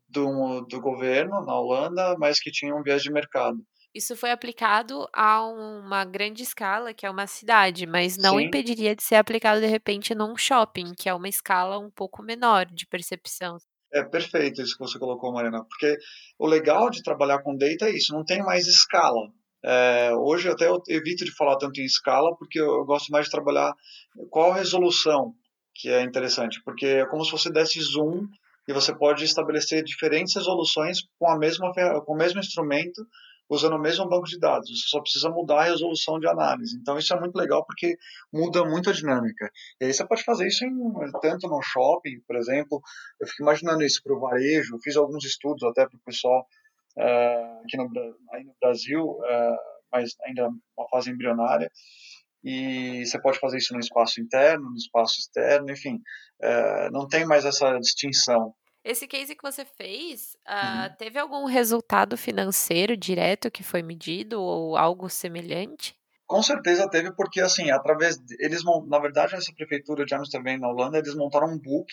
[0.08, 3.58] do, do governo na Holanda, mas que tinha um viés de mercado.
[3.92, 8.46] Isso foi aplicado a uma grande escala, que é uma cidade, mas não Sim.
[8.46, 12.66] impediria de ser aplicado de repente num shopping, que é uma escala um pouco menor
[12.66, 13.56] de percepção.
[13.92, 15.96] É perfeito isso que você colocou, Mariana, porque
[16.38, 19.20] o legal de trabalhar com data é isso, não tem mais escala.
[19.64, 23.30] É, hoje até eu evito de falar tanto em escala, porque eu gosto mais de
[23.30, 23.74] trabalhar
[24.30, 25.34] qual a resolução,
[25.74, 28.26] que é interessante, porque é como se você desse zoom
[28.68, 31.72] e você pode estabelecer diferentes resoluções com, a mesma,
[32.04, 33.06] com o mesmo instrumento,
[33.48, 34.68] usando o mesmo banco de dados.
[34.68, 36.76] Você só precisa mudar a resolução de análise.
[36.80, 37.96] Então isso é muito legal porque
[38.32, 39.50] muda muito a dinâmica.
[39.80, 40.76] E aí você pode fazer isso em,
[41.20, 42.80] tanto no shopping, por exemplo.
[43.20, 44.78] Eu fico imaginando isso para o varejo.
[44.82, 46.46] fiz alguns estudos até para o pessoal
[46.96, 47.90] aqui no,
[48.32, 49.56] aí no Brasil, uh,
[49.92, 51.70] mas ainda uma fase embrionária.
[52.42, 55.96] E você pode fazer isso no espaço interno, no espaço externo, enfim,
[56.42, 58.54] uh, não tem mais essa distinção.
[58.84, 60.94] Esse case que você fez, uhum.
[60.98, 65.96] teve algum resultado financeiro direto que foi medido ou algo semelhante?
[66.26, 70.68] Com certeza teve, porque assim, através de, eles na verdade essa prefeitura de Amsterdã na
[70.68, 71.90] Holanda eles montaram um book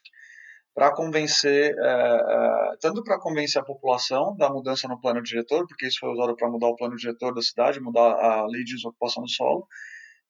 [0.73, 5.88] para convencer, é, é, tanto para convencer a população da mudança no plano diretor, porque
[5.88, 9.23] isso foi usado para mudar o plano diretor da cidade, mudar a lei de desocupação
[9.23, 9.67] do solo,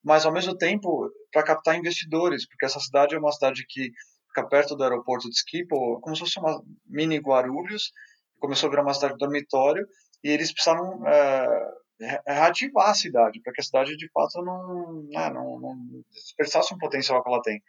[0.04, 3.92] mas ao mesmo tempo para captar investidores, porque essa cidade é uma cidade que
[4.28, 7.92] fica perto do aeroporto de Schiphol, como se fosse uma mini Guarulhos,
[8.40, 9.86] começou a virar uma cidade dormitório,
[10.24, 11.48] e eles precisavam é,
[12.26, 15.78] reativar a cidade, para que a cidade de fato não, né, não, não
[16.12, 17.62] dispersasse um potencial que ela tem.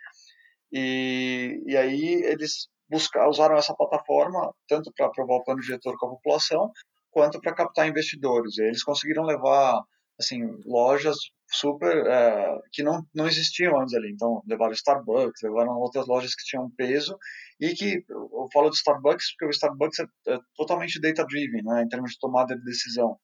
[0.72, 6.06] E, e aí eles buscar, usaram essa plataforma tanto para aprovar o plano diretor com
[6.06, 6.70] a população,
[7.10, 8.58] quanto para captar investidores.
[8.58, 9.82] E eles conseguiram levar
[10.18, 11.16] assim lojas
[11.50, 14.10] super é, que não, não existiam antes ali.
[14.10, 17.16] Então levaram Starbucks, levaram outras lojas que tinham peso
[17.60, 21.82] e que eu falo de Starbucks porque o Starbucks é, é totalmente data driven, né,
[21.82, 23.18] em termos de tomada de decisão.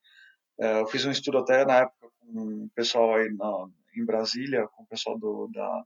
[0.60, 4.66] É, eu fiz um estudo até na época com o pessoal aí na, em Brasília,
[4.68, 5.84] com o pessoal do da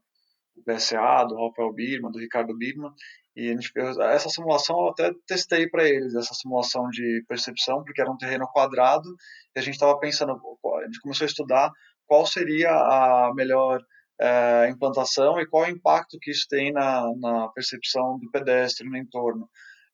[0.55, 2.91] do BSA, do Rafael Birman, do Ricardo Birman,
[3.35, 7.83] e a gente fez, essa simulação eu até testei para eles, essa simulação de percepção,
[7.83, 9.09] porque era um terreno quadrado,
[9.55, 11.71] e a gente estava pensando, a gente começou a estudar
[12.05, 13.81] qual seria a melhor
[14.21, 18.97] é, implantação e qual o impacto que isso tem na, na percepção do pedestre no
[18.97, 19.49] entorno.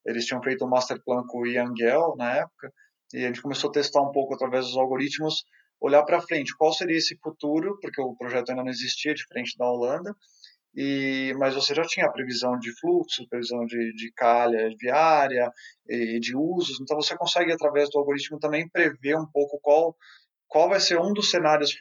[0.06, 2.74] Eles tinham feito um master plan com o Ian Gell na época,
[3.14, 5.46] e a gente começou a testar um pouco através dos algoritmos,
[5.80, 9.66] olhar para frente, qual seria esse futuro, porque o projeto ainda não existia, diferente da
[9.66, 10.14] Holanda,
[10.76, 15.52] e, mas você já tinha a previsão de fluxo, previsão de, de calha viária
[15.88, 19.96] e de usos, então você consegue, através do algoritmo, também prever um pouco qual,
[20.48, 21.76] qual vai ser um dos cenários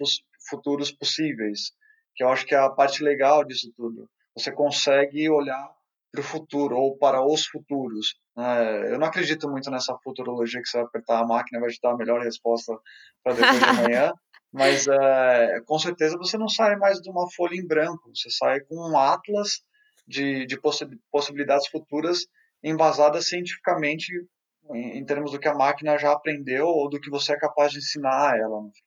[0.49, 1.73] futuros possíveis,
[2.15, 4.09] que eu acho que é a parte legal disso tudo.
[4.35, 5.69] Você consegue olhar
[6.11, 8.17] para o futuro ou para os futuros.
[8.37, 8.93] Né?
[8.93, 11.93] Eu não acredito muito nessa futurologia que você vai apertar a máquina vai te dar
[11.93, 12.73] a melhor resposta
[13.23, 14.13] para depois de amanhã,
[14.53, 18.61] mas é, com certeza você não sai mais de uma folha em branco, você sai
[18.61, 19.63] com um atlas
[20.07, 20.59] de, de
[21.11, 22.27] possibilidades futuras
[22.63, 24.11] embasadas cientificamente
[24.71, 27.73] em, em, termos do que a máquina já aprendeu ou do que você é capaz
[27.73, 28.61] de ensinar a ela.
[28.61, 28.85] Enfim.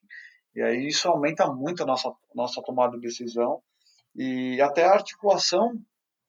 [0.54, 3.62] E aí isso aumenta muito a nossa, nossa tomada de decisão
[4.14, 5.72] e até a articulação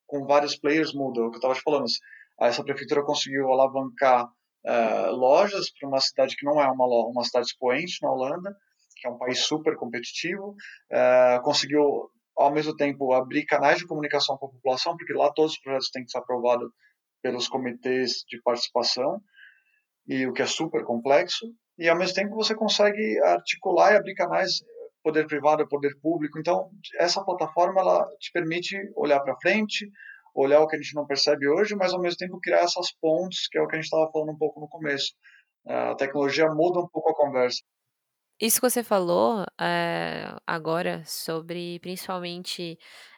[0.07, 1.21] com vários players muda.
[1.21, 1.85] O que eu estava te falando,
[2.39, 7.47] essa prefeitura conseguiu alavancar uh, lojas para uma cidade que não é uma, uma cidade
[7.47, 8.55] expoente na Holanda,
[9.03, 10.55] que é um país super competitivo,
[10.91, 15.51] uh, conseguiu ao mesmo tempo abrir canais de comunicação com a população, porque lá todos
[15.51, 16.71] os projetos têm que ser aprovados
[17.21, 19.21] pelos comitês de participação,
[20.07, 21.45] e o que é super complexo,
[21.77, 24.63] e ao mesmo tempo você consegue articular e abrir canais
[25.03, 26.39] poder privado, poder público.
[26.39, 29.89] Então, essa plataforma ela te permite olhar para frente,
[30.33, 33.47] olhar o que a gente não percebe hoje, mas ao mesmo tempo criar essas pontes,
[33.49, 35.13] que é o que a gente estava falando um pouco no começo.
[35.67, 37.61] A tecnologia muda um pouco a conversa.
[38.39, 42.77] Isso que você falou é, agora sobre principalmente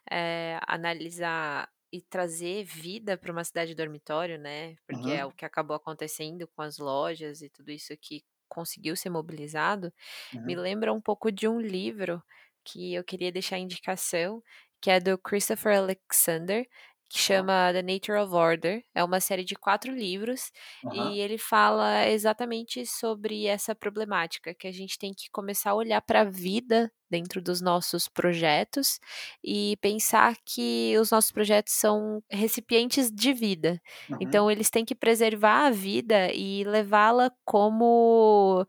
[0.09, 4.75] é, analisar e trazer vida para uma cidade dormitório, né?
[4.85, 5.13] Porque uhum.
[5.13, 9.91] é o que acabou acontecendo com as lojas e tudo isso que conseguiu ser mobilizado,
[10.33, 10.45] uhum.
[10.45, 12.21] me lembra um pouco de um livro
[12.63, 14.43] que eu queria deixar indicação,
[14.81, 16.67] que é do Christopher Alexander,
[17.09, 18.83] que chama The Nature of Order.
[18.93, 20.51] É uma série de quatro livros
[20.83, 21.11] uhum.
[21.11, 26.01] e ele fala exatamente sobre essa problemática, que a gente tem que começar a olhar
[26.01, 28.99] para a vida dentro dos nossos projetos
[29.43, 33.79] e pensar que os nossos projetos são recipientes de vida.
[34.09, 34.17] Uhum.
[34.19, 38.65] Então, eles têm que preservar a vida e levá-la como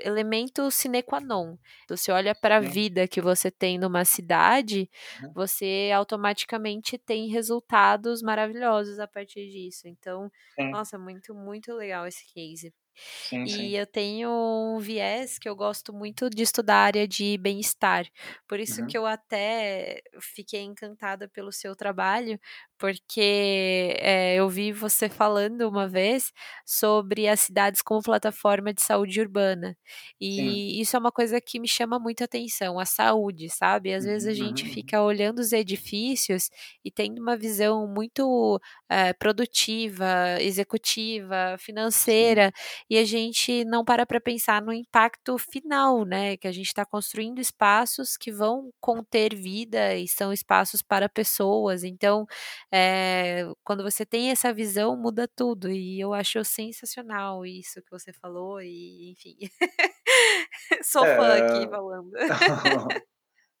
[0.00, 1.56] elemento sine qua non.
[1.88, 4.90] Você olha para a vida que você tem numa cidade,
[5.34, 9.88] você automaticamente tem resultados maravilhosos a partir disso.
[9.88, 10.70] Então, Sim.
[10.70, 12.72] nossa, muito, muito legal esse case.
[13.28, 13.68] Sim, e sim.
[13.76, 18.06] eu tenho um viés que eu gosto muito de estudar a área de bem-estar.
[18.46, 18.86] Por isso uhum.
[18.88, 22.40] que eu até fiquei encantada pelo seu trabalho,
[22.78, 26.32] porque é, eu vi você falando uma vez
[26.64, 29.76] sobre as cidades como plataforma de saúde urbana.
[30.20, 30.80] E Sim.
[30.80, 33.92] isso é uma coisa que me chama muita atenção, a saúde, sabe?
[33.92, 34.72] Às vezes a gente uhum.
[34.72, 36.50] fica olhando os edifícios
[36.84, 42.84] e tendo uma visão muito é, produtiva, executiva, financeira, Sim.
[42.90, 46.36] e a gente não para para pensar no impacto final, né?
[46.36, 51.84] Que a gente está construindo espaços que vão conter vida e são espaços para pessoas.
[51.84, 52.26] Então,
[52.72, 55.70] é, quando você tem essa visão, muda tudo.
[55.70, 59.36] E eu acho sensacional isso que você falou, e enfim.
[60.84, 61.16] Sou é...
[61.16, 62.10] fã aqui falando.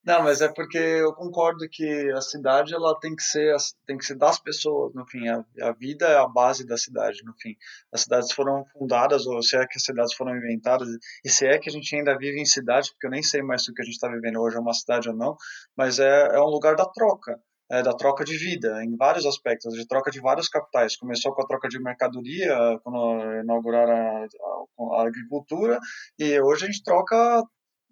[0.04, 3.54] Não, mas é porque eu concordo que a cidade ela tem que ser
[3.86, 5.28] tem que ser das pessoas, no fim.
[5.28, 7.54] A, a vida é a base da cidade, no fim.
[7.92, 10.88] As cidades foram fundadas, ou se é que as cidades foram inventadas,
[11.24, 13.64] e se é que a gente ainda vive em cidade, porque eu nem sei mais
[13.64, 15.36] se o que a gente está vivendo hoje é uma cidade ou não,
[15.76, 17.38] mas é, é um lugar da troca.
[17.70, 20.96] É, da troca de vida, em vários aspectos, de troca de vários capitais.
[20.96, 25.78] Começou com a troca de mercadoria, quando inauguraram a, a, a agricultura,
[26.18, 27.44] e hoje a gente troca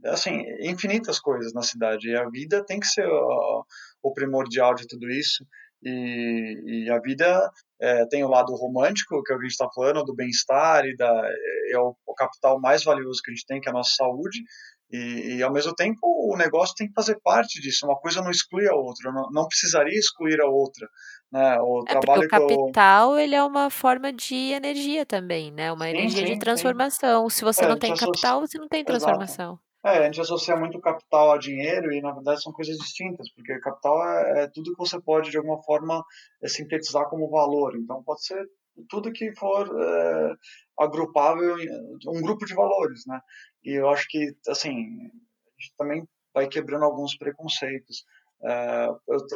[0.05, 2.09] assim, infinitas coisas na cidade.
[2.09, 3.65] E a vida tem que ser o,
[4.03, 5.45] o primordial de tudo isso.
[5.83, 7.51] E, e a vida
[7.81, 11.31] é, tem o lado romântico, que a gente está falando, do bem-estar, e da,
[11.71, 14.43] é o, o, capital mais valioso que a gente tem, que é a nossa saúde.
[14.91, 17.87] E, e, ao mesmo tempo, o negócio tem que fazer parte disso.
[17.87, 20.87] Uma coisa não exclui a outra, não, não precisaria excluir a outra.
[21.33, 21.59] Né?
[21.61, 23.19] O é trabalho o capital eu...
[23.19, 25.73] ele é uma forma de energia também, né?
[25.73, 27.29] Uma sim, energia sim, de transformação.
[27.29, 27.37] Sim.
[27.37, 29.53] Se você é, não tem capital, você não tem transformação.
[29.53, 29.67] Exato.
[29.87, 33.57] É, a gente associa muito capital a dinheiro e na verdade são coisas distintas, porque
[33.61, 36.03] capital é, é tudo que você pode de alguma forma
[36.43, 37.77] é, sintetizar como valor.
[37.77, 38.45] Então pode ser
[38.89, 40.35] tudo que for é,
[40.79, 41.69] agrupável em
[42.09, 43.21] um grupo de valores, né?
[43.65, 48.05] E eu acho que assim a gente também vai quebrando alguns preconceitos.
[48.45, 48.89] É,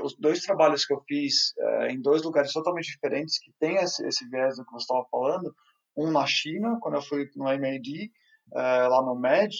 [0.03, 4.07] os dois trabalhos que eu fiz é, em dois lugares totalmente diferentes que tem esse,
[4.07, 5.55] esse viés do que você estava falando,
[5.97, 8.12] um na China quando eu fui no MIT
[8.55, 9.55] é, lá no MED,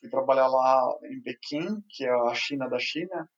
[0.00, 3.28] fui trabalhar lá em Pequim, que é a China da China,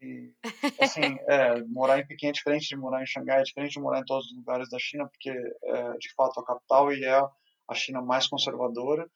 [0.00, 0.32] e,
[0.80, 4.00] assim, é, morar em Pequim é diferente de morar em Xangai, é diferente de morar
[4.00, 7.20] em todos os lugares da China, porque é, de fato a capital e é
[7.68, 9.10] a China mais conservadora,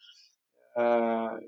[0.77, 0.83] é,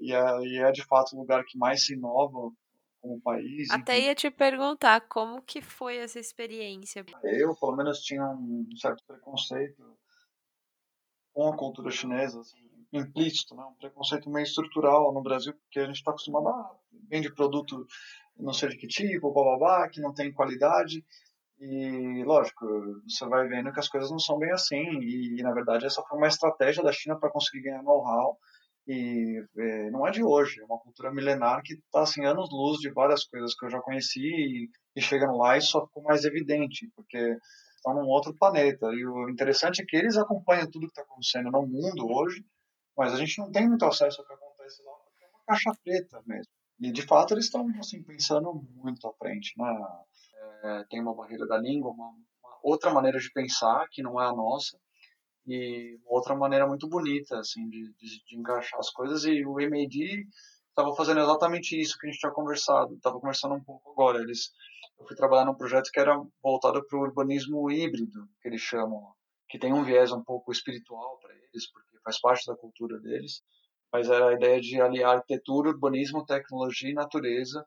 [0.00, 2.52] e, é, e é de fato o lugar que mais se inova
[3.00, 3.70] como país.
[3.70, 7.04] Até ia te perguntar como que foi essa experiência.
[7.22, 9.82] Eu, pelo menos, tinha um certo preconceito
[11.32, 13.64] com a cultura chinesa, assim, implícito, né?
[13.64, 16.76] um preconceito meio estrutural no Brasil, porque a gente está acostumado a
[17.08, 17.86] vende produto
[18.38, 21.04] não sei de que tipo, blá, que não tem qualidade.
[21.58, 22.66] E, lógico,
[23.08, 24.82] você vai vendo que as coisas não são bem assim.
[25.00, 28.36] E, na verdade, essa foi uma estratégia da China para conseguir ganhar know-how.
[28.86, 32.90] E é, não é de hoje, é uma cultura milenar que está assim, anos-luz de
[32.90, 34.20] várias coisas que eu já conheci.
[34.20, 37.18] E, e chegando lá, isso só ficou mais evidente, porque
[37.76, 38.86] estão num outro planeta.
[38.92, 42.44] E o interessante é que eles acompanham tudo que está acontecendo no mundo hoje
[42.96, 45.72] mas a gente não tem muito acesso ao que acontece lá, porque é uma caixa
[45.82, 46.52] preta mesmo.
[46.80, 49.52] E de fato eles estão assim, pensando muito à frente.
[49.56, 49.86] Né?
[50.64, 54.26] É, tem uma barreira da língua, uma, uma, outra maneira de pensar que não é
[54.26, 54.78] a nossa,
[55.46, 59.24] e outra maneira muito bonita assim, de, de, de encaixar as coisas.
[59.24, 60.26] E o MAD
[60.70, 64.20] estava fazendo exatamente isso que a gente tinha conversado, estava conversando um pouco agora.
[64.20, 64.50] Eles,
[64.98, 69.14] eu fui trabalhar num projeto que era voltado para o urbanismo híbrido, que eles chamam,
[69.48, 73.42] que tem um viés um pouco espiritual para eles, porque faz parte da cultura deles,
[73.94, 77.64] mas era a ideia de aliar arquitetura, urbanismo, tecnologia e natureza.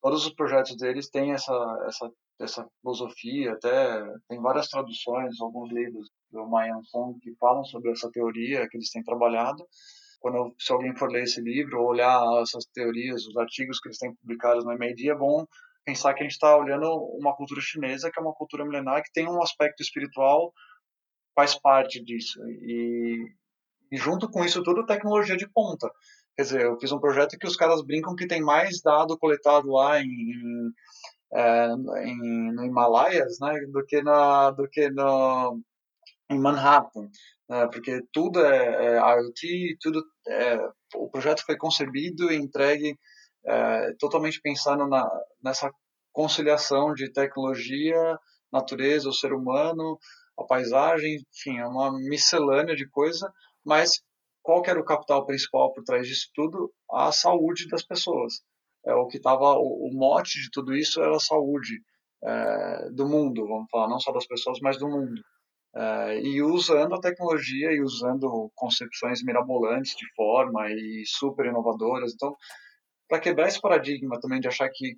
[0.00, 1.52] Todos os projetos deles têm essa,
[1.86, 7.90] essa, essa filosofia, até tem várias traduções, alguns livros do Mayan Song que falam sobre
[7.90, 9.62] essa teoria que eles têm trabalhado.
[10.20, 13.98] Quando se alguém for ler esse livro ou olhar essas teorias, os artigos que eles
[13.98, 15.44] têm publicados no MIT, é bom
[15.84, 16.90] pensar que a gente está olhando
[17.20, 20.50] uma cultura chinesa que é uma cultura milenar que tem um aspecto espiritual
[21.34, 23.26] faz parte disso e
[23.92, 25.92] e junto com isso tudo, tecnologia de ponta.
[26.34, 29.70] Quer dizer, eu fiz um projeto que os caras brincam que tem mais dado coletado
[29.70, 30.72] lá em, em,
[31.34, 31.66] é,
[32.06, 35.60] em no Himalaias, né, do que na, do que no,
[36.30, 37.10] em Manhattan,
[37.46, 40.58] né, porque tudo é, é IoT, tudo é,
[40.94, 42.98] o projeto foi concebido e entregue
[43.44, 45.06] é, totalmente pensando na,
[45.44, 45.70] nessa
[46.12, 48.18] conciliação de tecnologia,
[48.50, 49.98] natureza, o ser humano,
[50.38, 53.30] a paisagem, enfim, é uma miscelânea de coisa
[53.64, 54.02] mas
[54.42, 56.72] qual era o capital principal por trás disso tudo?
[56.90, 58.42] A saúde das pessoas.
[58.84, 61.80] É o que estava o, o, mote de tudo isso era a saúde
[62.24, 65.20] é, do mundo, vamos falar, não só das pessoas, mas do mundo.
[65.74, 72.12] É, e usando a tecnologia e usando concepções mirabolantes de forma e super inovadoras.
[72.12, 72.36] Então,
[73.08, 74.96] para quebrar esse paradigma também de achar que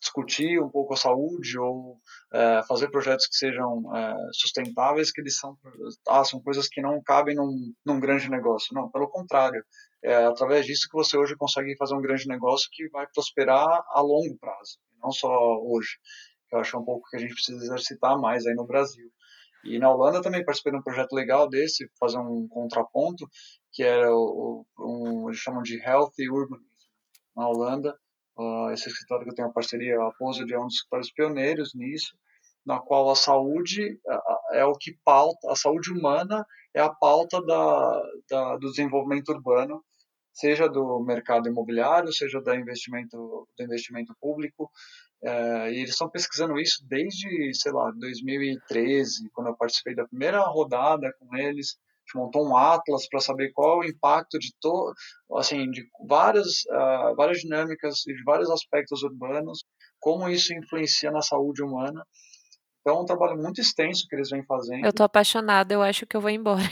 [0.00, 2.00] discutir um pouco a saúde ou
[2.32, 5.56] é, fazer projetos que sejam é, sustentáveis, que eles são,
[6.08, 8.74] ah, são coisas que não cabem num, num grande negócio.
[8.74, 9.64] Não, pelo contrário.
[10.04, 14.00] É através disso que você hoje consegue fazer um grande negócio que vai prosperar a
[14.00, 15.28] longo prazo, não só
[15.62, 15.98] hoje.
[16.52, 19.10] Eu acho um pouco que a gente precisa exercitar mais aí no Brasil.
[19.64, 23.28] E na Holanda também participei de um projeto legal desse, fazer um contraponto,
[23.72, 26.76] que era o, um, eles chamam de Healthy Urbanism
[27.36, 27.98] na Holanda,
[28.38, 31.74] Uh, esse escritório que eu tenho a parceria, a Posed é um dos escritórios pioneiros
[31.74, 32.16] nisso,
[32.64, 33.98] na qual a saúde
[34.52, 39.82] é o que pauta, a saúde humana é a pauta da, da, do desenvolvimento urbano,
[40.32, 44.70] seja do mercado imobiliário, seja do investimento, do investimento público.
[45.22, 50.40] É, e eles estão pesquisando isso desde, sei lá, 2013, quando eu participei da primeira
[50.40, 51.78] rodada com eles.
[52.06, 54.92] Gente montou um atlas para saber qual é o impacto de to,
[55.36, 59.64] assim, de várias, uh, várias dinâmicas e de vários aspectos urbanos,
[59.98, 62.04] como isso influencia na saúde humana.
[62.80, 64.86] Então, é um trabalho muito extenso que eles vêm fazendo.
[64.86, 66.62] Eu tô apaixonada, eu acho que eu vou embora.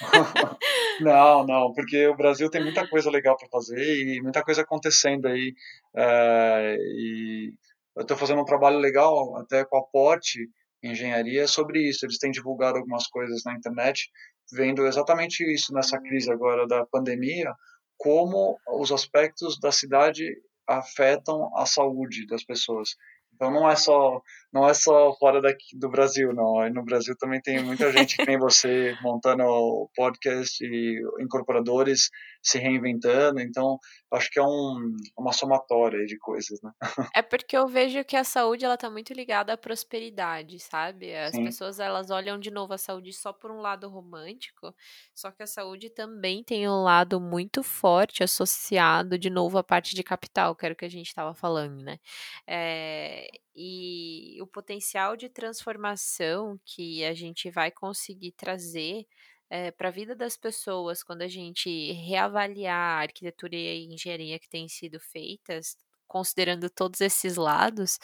[1.00, 5.26] não, não, porque o Brasil tem muita coisa legal para fazer e muita coisa acontecendo
[5.28, 5.54] aí.
[5.96, 7.54] É, e
[7.96, 10.40] eu estou fazendo um trabalho legal até com a Pote
[10.82, 12.04] Engenharia sobre isso.
[12.04, 14.10] Eles têm divulgado algumas coisas na internet,
[14.52, 17.52] vendo exatamente isso nessa crise agora da pandemia,
[17.96, 20.24] como os aspectos da cidade
[20.68, 22.90] afetam a saúde das pessoas.
[23.34, 24.20] Então não é só
[24.52, 26.60] não é só fora daqui do Brasil, não.
[26.60, 32.08] Aí no Brasil também tem muita gente que nem você montando podcast e incorporadores
[32.42, 33.40] se reinventando.
[33.40, 33.78] Então
[34.12, 36.70] acho que é um, uma somatória de coisas, né?
[37.14, 41.14] É porque eu vejo que a saúde ela tá muito ligada à prosperidade, sabe?
[41.14, 41.44] As Sim.
[41.44, 44.74] pessoas elas olham de novo a saúde só por um lado romântico,
[45.14, 49.94] só que a saúde também tem um lado muito forte associado de novo à parte
[49.94, 51.98] de capital, que era o que a gente estava falando, né?
[52.46, 59.06] É, e o potencial de transformação que a gente vai conseguir trazer
[59.52, 64.38] é, para a vida das pessoas quando a gente reavaliar a arquitetura e a engenharia
[64.38, 65.76] que têm sido feitas,
[66.08, 67.98] considerando todos esses lados,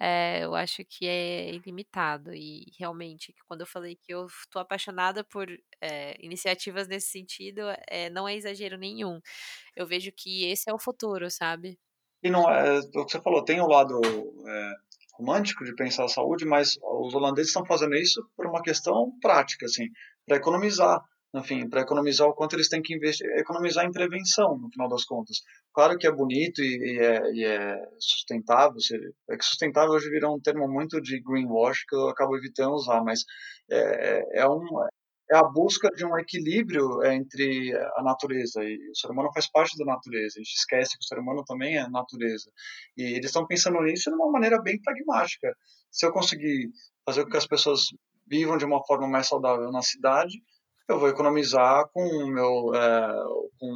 [0.00, 2.32] é, eu acho que é ilimitado.
[2.34, 5.46] E realmente, quando eu falei que eu estou apaixonada por
[5.78, 9.20] é, iniciativas nesse sentido, é, não é exagero nenhum.
[9.76, 11.78] Eu vejo que esse é o futuro, sabe?
[12.22, 14.72] E não é o que você falou, tem o lado é,
[15.18, 19.66] romântico de pensar a saúde, mas os holandeses estão fazendo isso por uma questão prática,
[19.66, 19.90] assim,
[20.26, 21.02] para economizar,
[21.34, 25.04] enfim, para economizar o quanto eles têm que investir, economizar em prevenção, no final das
[25.04, 25.38] contas.
[25.72, 28.78] Claro que é bonito e, e, é, e é, sustentável,
[29.30, 33.02] é que sustentável hoje virou um termo muito de greenwash que eu acabo evitando usar,
[33.02, 33.24] mas
[33.70, 34.64] é, é, um,
[35.30, 39.50] é a busca de um equilíbrio é, entre a natureza e o ser humano faz
[39.50, 40.34] parte da natureza.
[40.36, 42.50] A gente esquece que o ser humano também é natureza.
[42.96, 45.52] E eles estão pensando nisso de uma maneira bem pragmática.
[45.90, 46.70] Se eu conseguir
[47.04, 47.86] fazer com que as pessoas
[48.26, 50.42] vivam de uma forma mais saudável na cidade,
[50.88, 53.24] eu vou economizar com o meu, é,
[53.58, 53.74] com,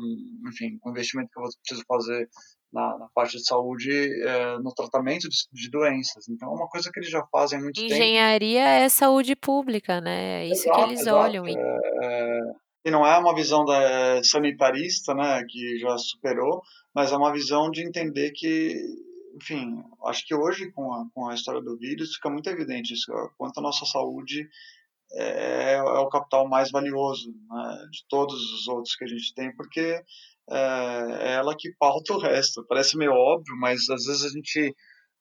[0.49, 2.29] enfim, com o investimento que eu preciso fazer
[2.73, 3.91] na, na, parte de saúde
[4.23, 6.29] é, no tratamento de, de, doenças.
[6.29, 8.13] Então, é uma coisa que eles já fazem há muito Engenharia tempo.
[8.13, 10.43] Engenharia é saúde pública, né?
[10.43, 11.17] É isso exato, que eles exato.
[11.17, 11.47] olham.
[11.47, 12.41] É, é,
[12.85, 16.63] e não é uma visão da, sanitarista, né, que já superou,
[16.95, 18.75] mas é uma visão de entender que,
[19.35, 23.13] enfim, acho que hoje, com a, com a história do vírus, fica muito evidente isso,
[23.37, 24.49] quanto a nossa saúde
[25.13, 29.55] é, é o capital mais valioso né, de todos os outros que a gente tem,
[29.55, 30.03] porque
[30.51, 32.65] é, é ela que pauta o resto.
[32.69, 34.75] Parece meio óbvio, mas às vezes a gente,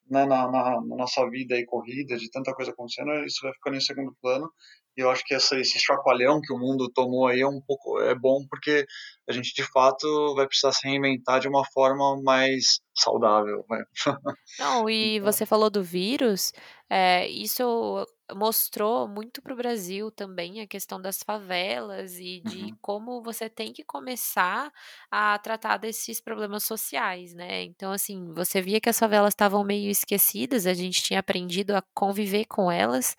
[0.10, 3.78] né, na, na, na, nossa vida aí corrida, de tanta coisa acontecendo, isso vai ficando
[3.78, 4.50] em segundo plano.
[4.98, 8.00] E eu acho que essa, esse chacoalhão que o mundo tomou aí é um pouco
[8.02, 8.86] é bom porque
[9.30, 13.64] a gente de fato vai precisar se reinventar de uma forma mais saudável.
[13.70, 13.84] Né?
[14.58, 16.52] Não, e então você falou do vírus,
[16.90, 18.06] é, isso
[18.36, 22.78] mostrou muito para o Brasil também a questão das favelas e de uhum.
[22.82, 24.72] como você tem que começar
[25.10, 27.64] a tratar desses problemas sociais, né?
[27.64, 31.82] Então, assim, você via que as favelas estavam meio esquecidas, a gente tinha aprendido a
[31.94, 33.16] conviver com elas,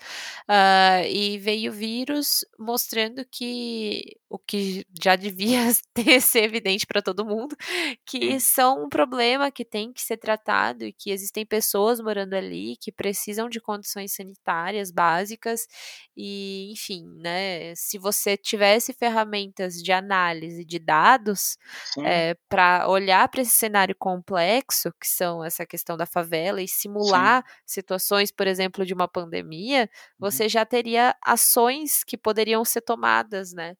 [0.48, 5.60] uh, e veio o vírus mostrando que o que já devia
[5.94, 7.56] ter, ser evidente para todo mundo,
[8.04, 12.76] que são um problema que tem que ser tratado e que existem pessoas morando ali
[12.76, 15.68] que precisam de condições sanitárias básicas
[16.16, 17.72] e, enfim, né?
[17.76, 21.56] Se você tivesse ferramentas de análise de dados
[21.98, 26.66] é, eh, para olhar para esse cenário complexo, que são essa questão da favela, e
[26.66, 27.52] simular Sim.
[27.64, 29.88] situações, por exemplo, de uma pandemia, uhum.
[30.18, 33.76] você já teria ações que poderiam ser tomadas, né?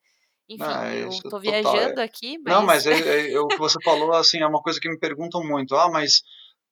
[0.49, 2.05] Enfim, ah, eu tô viajando é.
[2.05, 2.55] aqui, mas...
[2.55, 4.99] Não, mas é, é, é, o que você falou, assim, é uma coisa que me
[4.99, 5.75] perguntam muito.
[5.75, 6.23] Ah, mas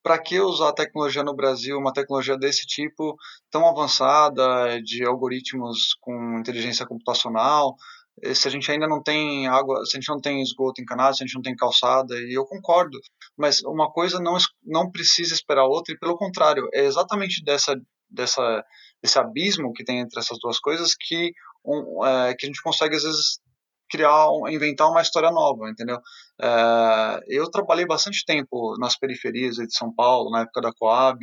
[0.06, 3.16] para que usar tecnologia no Brasil, uma tecnologia desse tipo,
[3.50, 7.74] tão avançada, de algoritmos com inteligência computacional,
[8.22, 11.16] eh, se a gente ainda não tem água, se a gente não tem esgoto encanado,
[11.16, 13.00] se a gente não tem calçada, e eu concordo,
[13.36, 17.74] mas uma coisa não, não precisa esperar a outra, e pelo contrário, é exatamente dessa,
[18.08, 18.64] dessa,
[19.02, 21.32] desse abismo que tem entre essas duas coisas que,
[21.64, 23.40] um, é, que a gente consegue, às vezes,
[23.88, 25.98] criar, inventar uma história nova, entendeu?
[26.40, 31.18] É, eu trabalhei bastante tempo nas periferias de São Paulo, na época da Coab,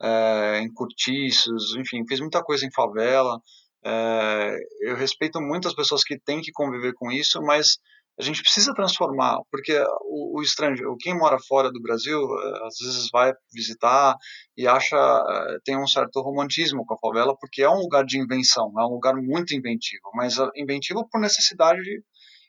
[0.00, 3.40] é, em cortiços, enfim, fiz muita coisa em favela.
[3.84, 7.78] É, eu respeito muitas pessoas que têm que conviver com isso, mas
[8.18, 12.76] a gente precisa transformar, porque o, o estrangeiro, quem mora fora do Brasil, eh, às
[12.78, 14.14] vezes vai visitar
[14.56, 18.18] e acha, eh, tem um certo romantismo com a favela, porque é um lugar de
[18.18, 21.80] invenção, é um lugar muito inventivo, mas inventivo por necessidade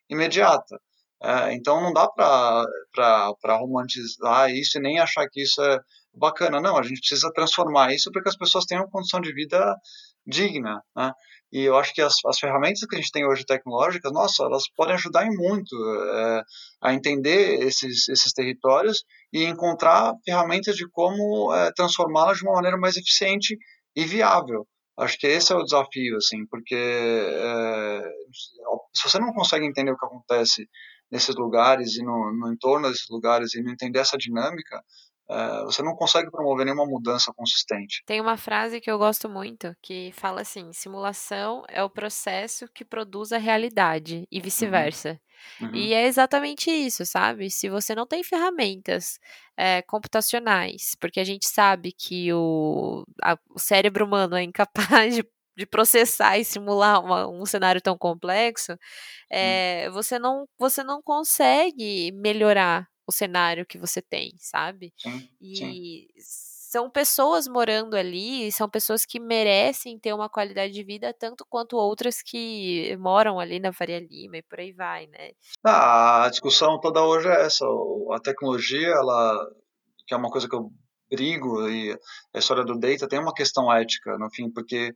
[0.09, 0.80] imediata.
[1.24, 5.80] É, então não dá para romantizar isso e nem achar que isso é
[6.14, 6.59] bacana.
[6.59, 9.74] Não, a gente precisa transformar isso para que as pessoas tenham condição de vida
[10.28, 10.82] digna.
[10.95, 11.11] Né?
[11.54, 14.64] E eu acho que as, as ferramentas que a gente tem hoje tecnológicas, nossa, elas
[14.76, 15.76] podem ajudar em muito
[16.12, 16.43] é,
[16.82, 22.76] a entender esses, esses territórios e encontrar ferramentas de como é, transformá-las de uma maneira
[22.76, 23.56] mais eficiente
[23.95, 24.68] e viável.
[24.97, 28.01] Acho que esse é o desafio, assim, porque é,
[28.91, 30.68] se você não consegue entender o que acontece
[31.12, 34.84] nesses lugares e no, no entorno desses lugares e não entender essa dinâmica,
[35.30, 38.04] é, você não consegue promover nenhuma mudança consistente.
[38.06, 42.84] Tem uma frase que eu gosto muito que fala assim: simulação é o processo que
[42.84, 44.44] produz a realidade e uhum.
[44.44, 45.10] vice-versa.
[45.60, 45.68] Uhum.
[45.68, 45.76] Uhum.
[45.76, 47.50] E é exatamente isso, sabe?
[47.50, 49.20] Se você não tem ferramentas
[49.58, 55.24] é, computacionais, porque a gente sabe que o, a, o cérebro humano é incapaz de
[55.56, 58.78] de processar e simular uma, um cenário tão complexo,
[59.30, 64.93] é, você, não, você não consegue melhorar cenário que você tem, sabe?
[64.97, 66.07] Sim, e sim.
[66.18, 71.78] são pessoas morando ali, são pessoas que merecem ter uma qualidade de vida tanto quanto
[71.78, 75.32] outras que moram ali na Faria Lima e por aí vai, né?
[75.66, 77.66] Ah, a discussão toda hoje é essa.
[78.11, 79.47] A tecnologia, ela,
[80.07, 80.72] que é uma coisa que eu
[81.09, 81.97] brigo, e
[82.34, 84.93] a história do data tem uma questão ética, no fim, porque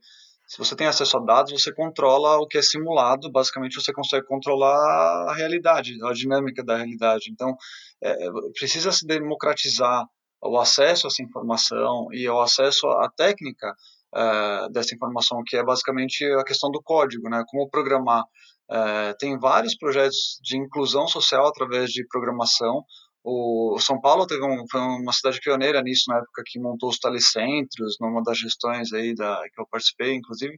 [0.48, 4.26] se você tem acesso a dados, você controla o que é simulado, basicamente você consegue
[4.26, 7.30] controlar a realidade, a dinâmica da realidade.
[7.30, 7.54] Então,
[8.02, 8.16] é,
[8.58, 10.06] precisa se democratizar
[10.42, 13.74] o acesso a essa informação e o acesso à técnica
[14.14, 17.44] é, dessa informação, que é basicamente a questão do código, né?
[17.46, 18.24] Como programar.
[18.70, 22.82] É, tem vários projetos de inclusão social através de programação,
[23.28, 26.98] o São Paulo teve um, foi uma cidade pioneira nisso na época que montou os
[26.98, 30.56] telecentros, numa das gestões aí da, que eu participei, inclusive,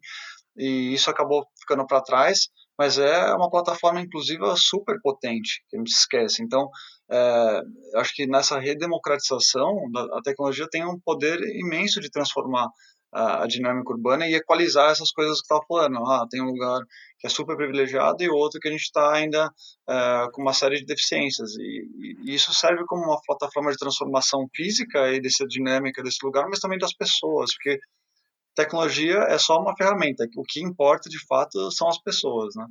[0.56, 2.48] e isso acabou ficando para trás,
[2.78, 6.42] mas é uma plataforma inclusiva super potente, que a gente esquece.
[6.42, 6.68] Então,
[7.10, 7.60] é,
[7.96, 9.76] acho que nessa redemocratização,
[10.14, 12.68] a tecnologia tem um poder imenso de transformar
[13.12, 15.98] a, a dinâmica urbana e equalizar essas coisas que estava falando.
[16.06, 16.80] Ah, tem um lugar
[17.18, 20.76] que é super privilegiado e outro que a gente está ainda uh, com uma série
[20.76, 21.54] de deficiências.
[21.56, 26.46] E, e, isso serve como uma plataforma de transformação física e dessa dinâmica desse lugar,
[26.48, 27.78] mas também das pessoas, porque
[28.54, 30.24] tecnologia é só uma ferramenta.
[30.36, 32.66] O que importa de fato são as pessoas, né?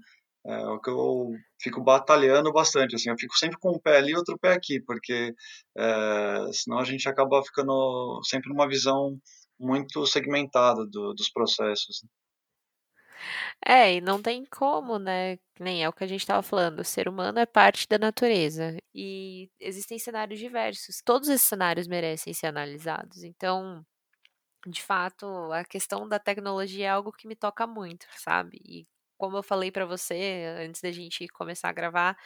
[0.45, 1.31] É o que eu
[1.61, 4.81] fico batalhando bastante, assim, eu fico sempre com um pé ali e outro pé aqui,
[4.81, 5.33] porque
[5.77, 9.19] é, senão a gente acaba ficando sempre numa visão
[9.59, 12.01] muito segmentada do, dos processos.
[12.03, 12.09] Né?
[13.65, 15.37] É, e não tem como, né?
[15.59, 16.79] Nem é o que a gente estava falando.
[16.79, 18.77] O ser humano é parte da natureza.
[18.93, 21.01] E existem cenários diversos.
[21.03, 23.23] Todos esses cenários merecem ser analisados.
[23.23, 23.85] Então,
[24.67, 28.57] de fato, a questão da tecnologia é algo que me toca muito, sabe?
[28.65, 28.87] E
[29.17, 32.17] como eu falei para você antes da gente começar a gravar,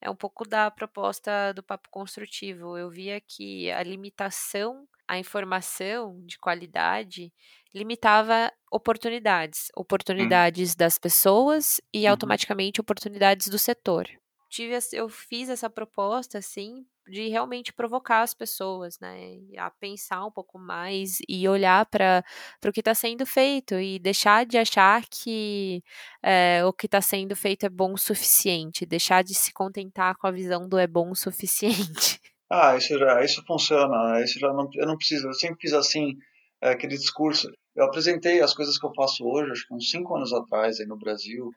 [0.00, 2.76] é um pouco da proposta do papo construtivo.
[2.78, 7.32] Eu via que a limitação à informação de qualidade
[7.74, 9.80] limitava oportunidades, hum.
[9.80, 10.76] oportunidades hum.
[10.78, 12.10] das pessoas e uhum.
[12.10, 14.06] automaticamente oportunidades do setor.
[14.50, 20.30] Tive, eu fiz essa proposta assim de realmente provocar as pessoas, né, a pensar um
[20.30, 22.24] pouco mais e olhar para
[22.64, 25.82] o que está sendo feito e deixar de achar que
[26.22, 30.26] é, o que está sendo feito é bom o suficiente, deixar de se contentar com
[30.26, 32.20] a visão do é bom o suficiente.
[32.50, 36.16] Ah, isso já, isso funciona, isso já não, eu não preciso, eu sempre fiz assim,
[36.62, 37.50] é, aquele discurso.
[37.76, 40.86] Eu apresentei as coisas que eu faço hoje, acho que uns cinco anos atrás aí
[40.86, 41.50] no Brasil,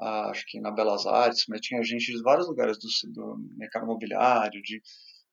[0.00, 3.84] ah, acho que na Belas Artes, mas tinha gente de vários lugares do, do mercado
[3.84, 4.80] imobiliário, de,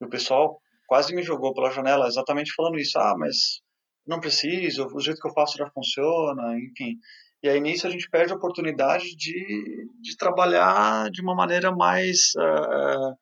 [0.01, 3.62] e o pessoal quase me jogou pela janela exatamente falando isso, ah, mas
[4.08, 6.97] não preciso, o jeito que eu faço já funciona, enfim.
[7.43, 12.32] E aí nisso a gente perde a oportunidade de, de trabalhar de uma maneira mais
[12.36, 13.16] uh,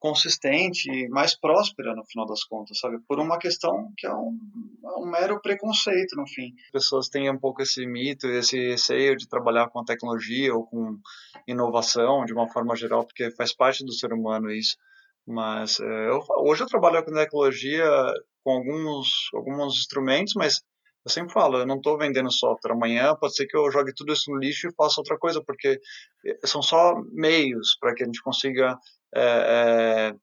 [0.00, 2.98] consistente, mais próspera no final das contas, sabe?
[3.06, 4.38] Por uma questão que é um,
[4.82, 6.54] é um mero preconceito, no fim.
[6.66, 10.98] As pessoas têm um pouco esse mito, esse receio de trabalhar com tecnologia ou com
[11.46, 14.76] inovação de uma forma geral, porque faz parte do ser humano isso.
[15.26, 17.84] Mas é, eu, hoje eu trabalho com tecnologia
[18.42, 20.62] com alguns, alguns instrumentos, mas
[21.04, 22.72] eu sempre falo, eu não estou vendendo software.
[22.72, 25.78] Amanhã pode ser que eu jogue tudo isso no lixo e faça outra coisa, porque
[26.24, 28.78] é, são só meios para que a gente consiga
[29.14, 30.14] é, é,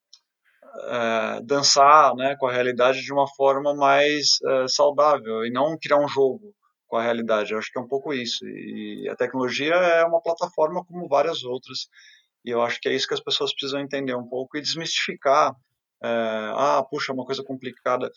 [0.90, 5.98] é, dançar né, com a realidade de uma forma mais é, saudável e não criar
[5.98, 6.54] um jogo
[6.88, 7.52] com a realidade.
[7.52, 8.46] Eu acho que é um pouco isso.
[8.48, 11.88] E a tecnologia é uma plataforma como várias outras
[12.46, 15.54] E eu acho que é isso que as pessoas precisam entender um pouco e desmistificar.
[16.04, 16.08] É,
[16.56, 18.12] ah, puxa, uma coisa complicada.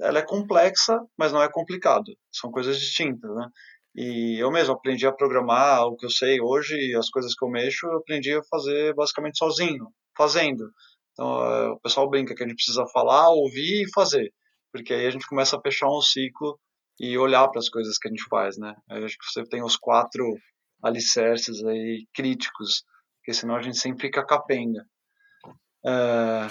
[0.00, 2.12] Ela é complexa, mas não é complicado.
[2.32, 3.48] São coisas distintas, né?
[3.94, 7.48] E eu mesmo aprendi a programar o que eu sei hoje, as coisas que eu
[7.48, 9.86] mexo, eu aprendi a fazer basicamente sozinho,
[10.16, 10.70] fazendo.
[11.12, 14.32] Então, é, o pessoal brinca que a gente precisa falar, ouvir e fazer,
[14.72, 16.58] porque aí a gente começa a fechar um ciclo
[16.98, 18.74] e olhar para as coisas que a gente faz, né?
[18.90, 20.24] Eu acho que você tem os quatro
[20.82, 22.84] alicerces aí críticos,
[23.18, 24.84] porque senão a gente sempre fica capenga.
[25.86, 26.48] É,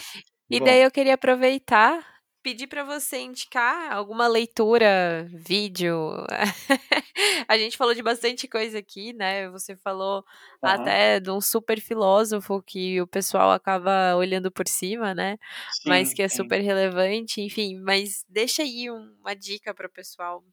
[0.50, 2.13] e bom, daí eu queria aproveitar
[2.44, 5.98] pedir para você indicar alguma leitura, vídeo.
[7.48, 9.50] a gente falou de bastante coisa aqui, né?
[9.50, 10.18] Você falou
[10.62, 10.70] uhum.
[10.70, 15.38] até de um super filósofo que o pessoal acaba olhando por cima, né?
[15.72, 16.36] Sim, mas que é sim.
[16.36, 17.80] super relevante, enfim.
[17.80, 20.44] Mas deixa aí uma dica para o pessoal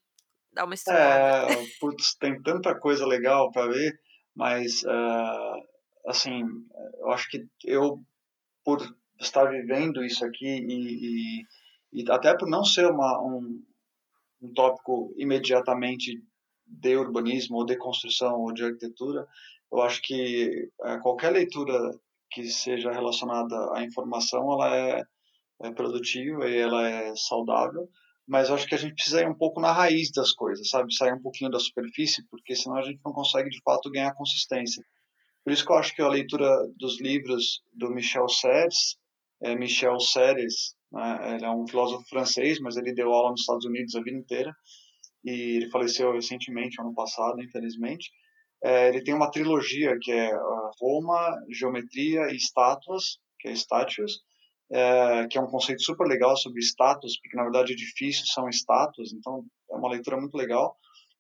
[0.53, 1.53] dar uma estudada.
[1.53, 3.99] É, putz, tem tanta coisa legal para ver,
[4.35, 5.67] mas uh,
[6.07, 6.45] assim,
[7.01, 8.01] eu acho que eu
[8.65, 8.79] por
[9.19, 11.45] estar vivendo isso aqui e, e
[11.93, 13.63] e até por não ser uma, um,
[14.43, 16.23] um tópico imediatamente
[16.67, 19.27] de urbanismo ou de construção ou de arquitetura,
[19.73, 21.91] eu acho que é, qualquer leitura
[22.31, 25.03] que seja relacionada à informação, ela é,
[25.63, 27.89] é produtiva e ela é saudável,
[28.27, 30.95] mas eu acho que a gente precisa ir um pouco na raiz das coisas, sabe?
[30.95, 34.85] Sair um pouquinho da superfície, porque senão a gente não consegue de fato ganhar consistência.
[35.43, 38.97] Por isso que eu acho que a leitura dos livros do Michel Serres,
[39.43, 41.37] é, Michel Serres, né?
[41.37, 44.53] Ele é um filósofo francês, mas ele deu aula nos Estados Unidos a vida inteira
[45.25, 48.11] e ele faleceu recentemente, ano passado, infelizmente.
[48.63, 50.31] É, ele tem uma trilogia que é
[50.81, 54.21] Roma, Geometria e Estátuas, que é Statues,
[54.73, 59.13] é, que é um conceito super legal sobre status, porque na verdade edifícios são estátuas,
[59.13, 60.77] então é uma leitura muito legal.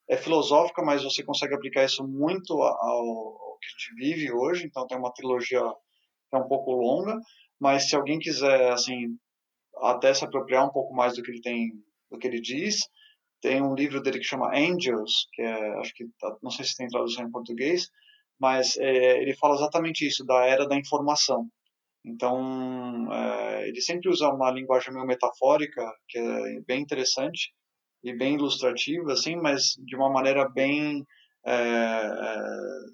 [0.08, 4.86] É filosófica, mas você consegue aplicar isso muito ao que a gente vive hoje, então
[4.86, 7.18] tem uma trilogia que é um pouco longa,
[7.60, 9.16] mas se alguém quiser assim
[9.80, 11.72] até se apropriar um pouco mais do que ele tem,
[12.10, 12.80] do que ele diz.
[13.40, 16.76] Tem um livro dele que chama Angels, que é, acho que tá, não sei se
[16.76, 17.88] tem tradução em português,
[18.38, 21.48] mas é, ele fala exatamente isso da era da informação.
[22.04, 27.52] Então é, ele sempre usa uma linguagem meio metafórica que é bem interessante
[28.02, 31.04] e bem ilustrativa, assim, mas de uma maneira bem
[31.44, 32.38] é, é,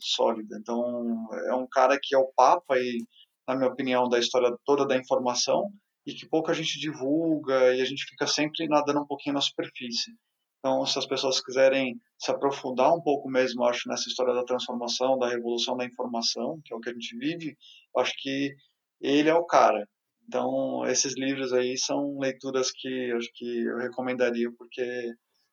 [0.01, 0.57] sólida.
[0.61, 2.99] Então é um cara que é o papa e,
[3.47, 5.70] na minha opinião, da história toda da informação
[6.07, 10.12] e que pouca gente divulga e a gente fica sempre nadando um pouquinho na superfície.
[10.59, 15.18] Então, se as pessoas quiserem se aprofundar um pouco mesmo, acho, nessa história da transformação,
[15.18, 17.57] da revolução da informação, que é o que a gente vive,
[17.96, 18.54] acho que
[19.00, 19.86] ele é o cara.
[20.26, 25.12] Então, esses livros aí são leituras que acho que eu recomendaria, porque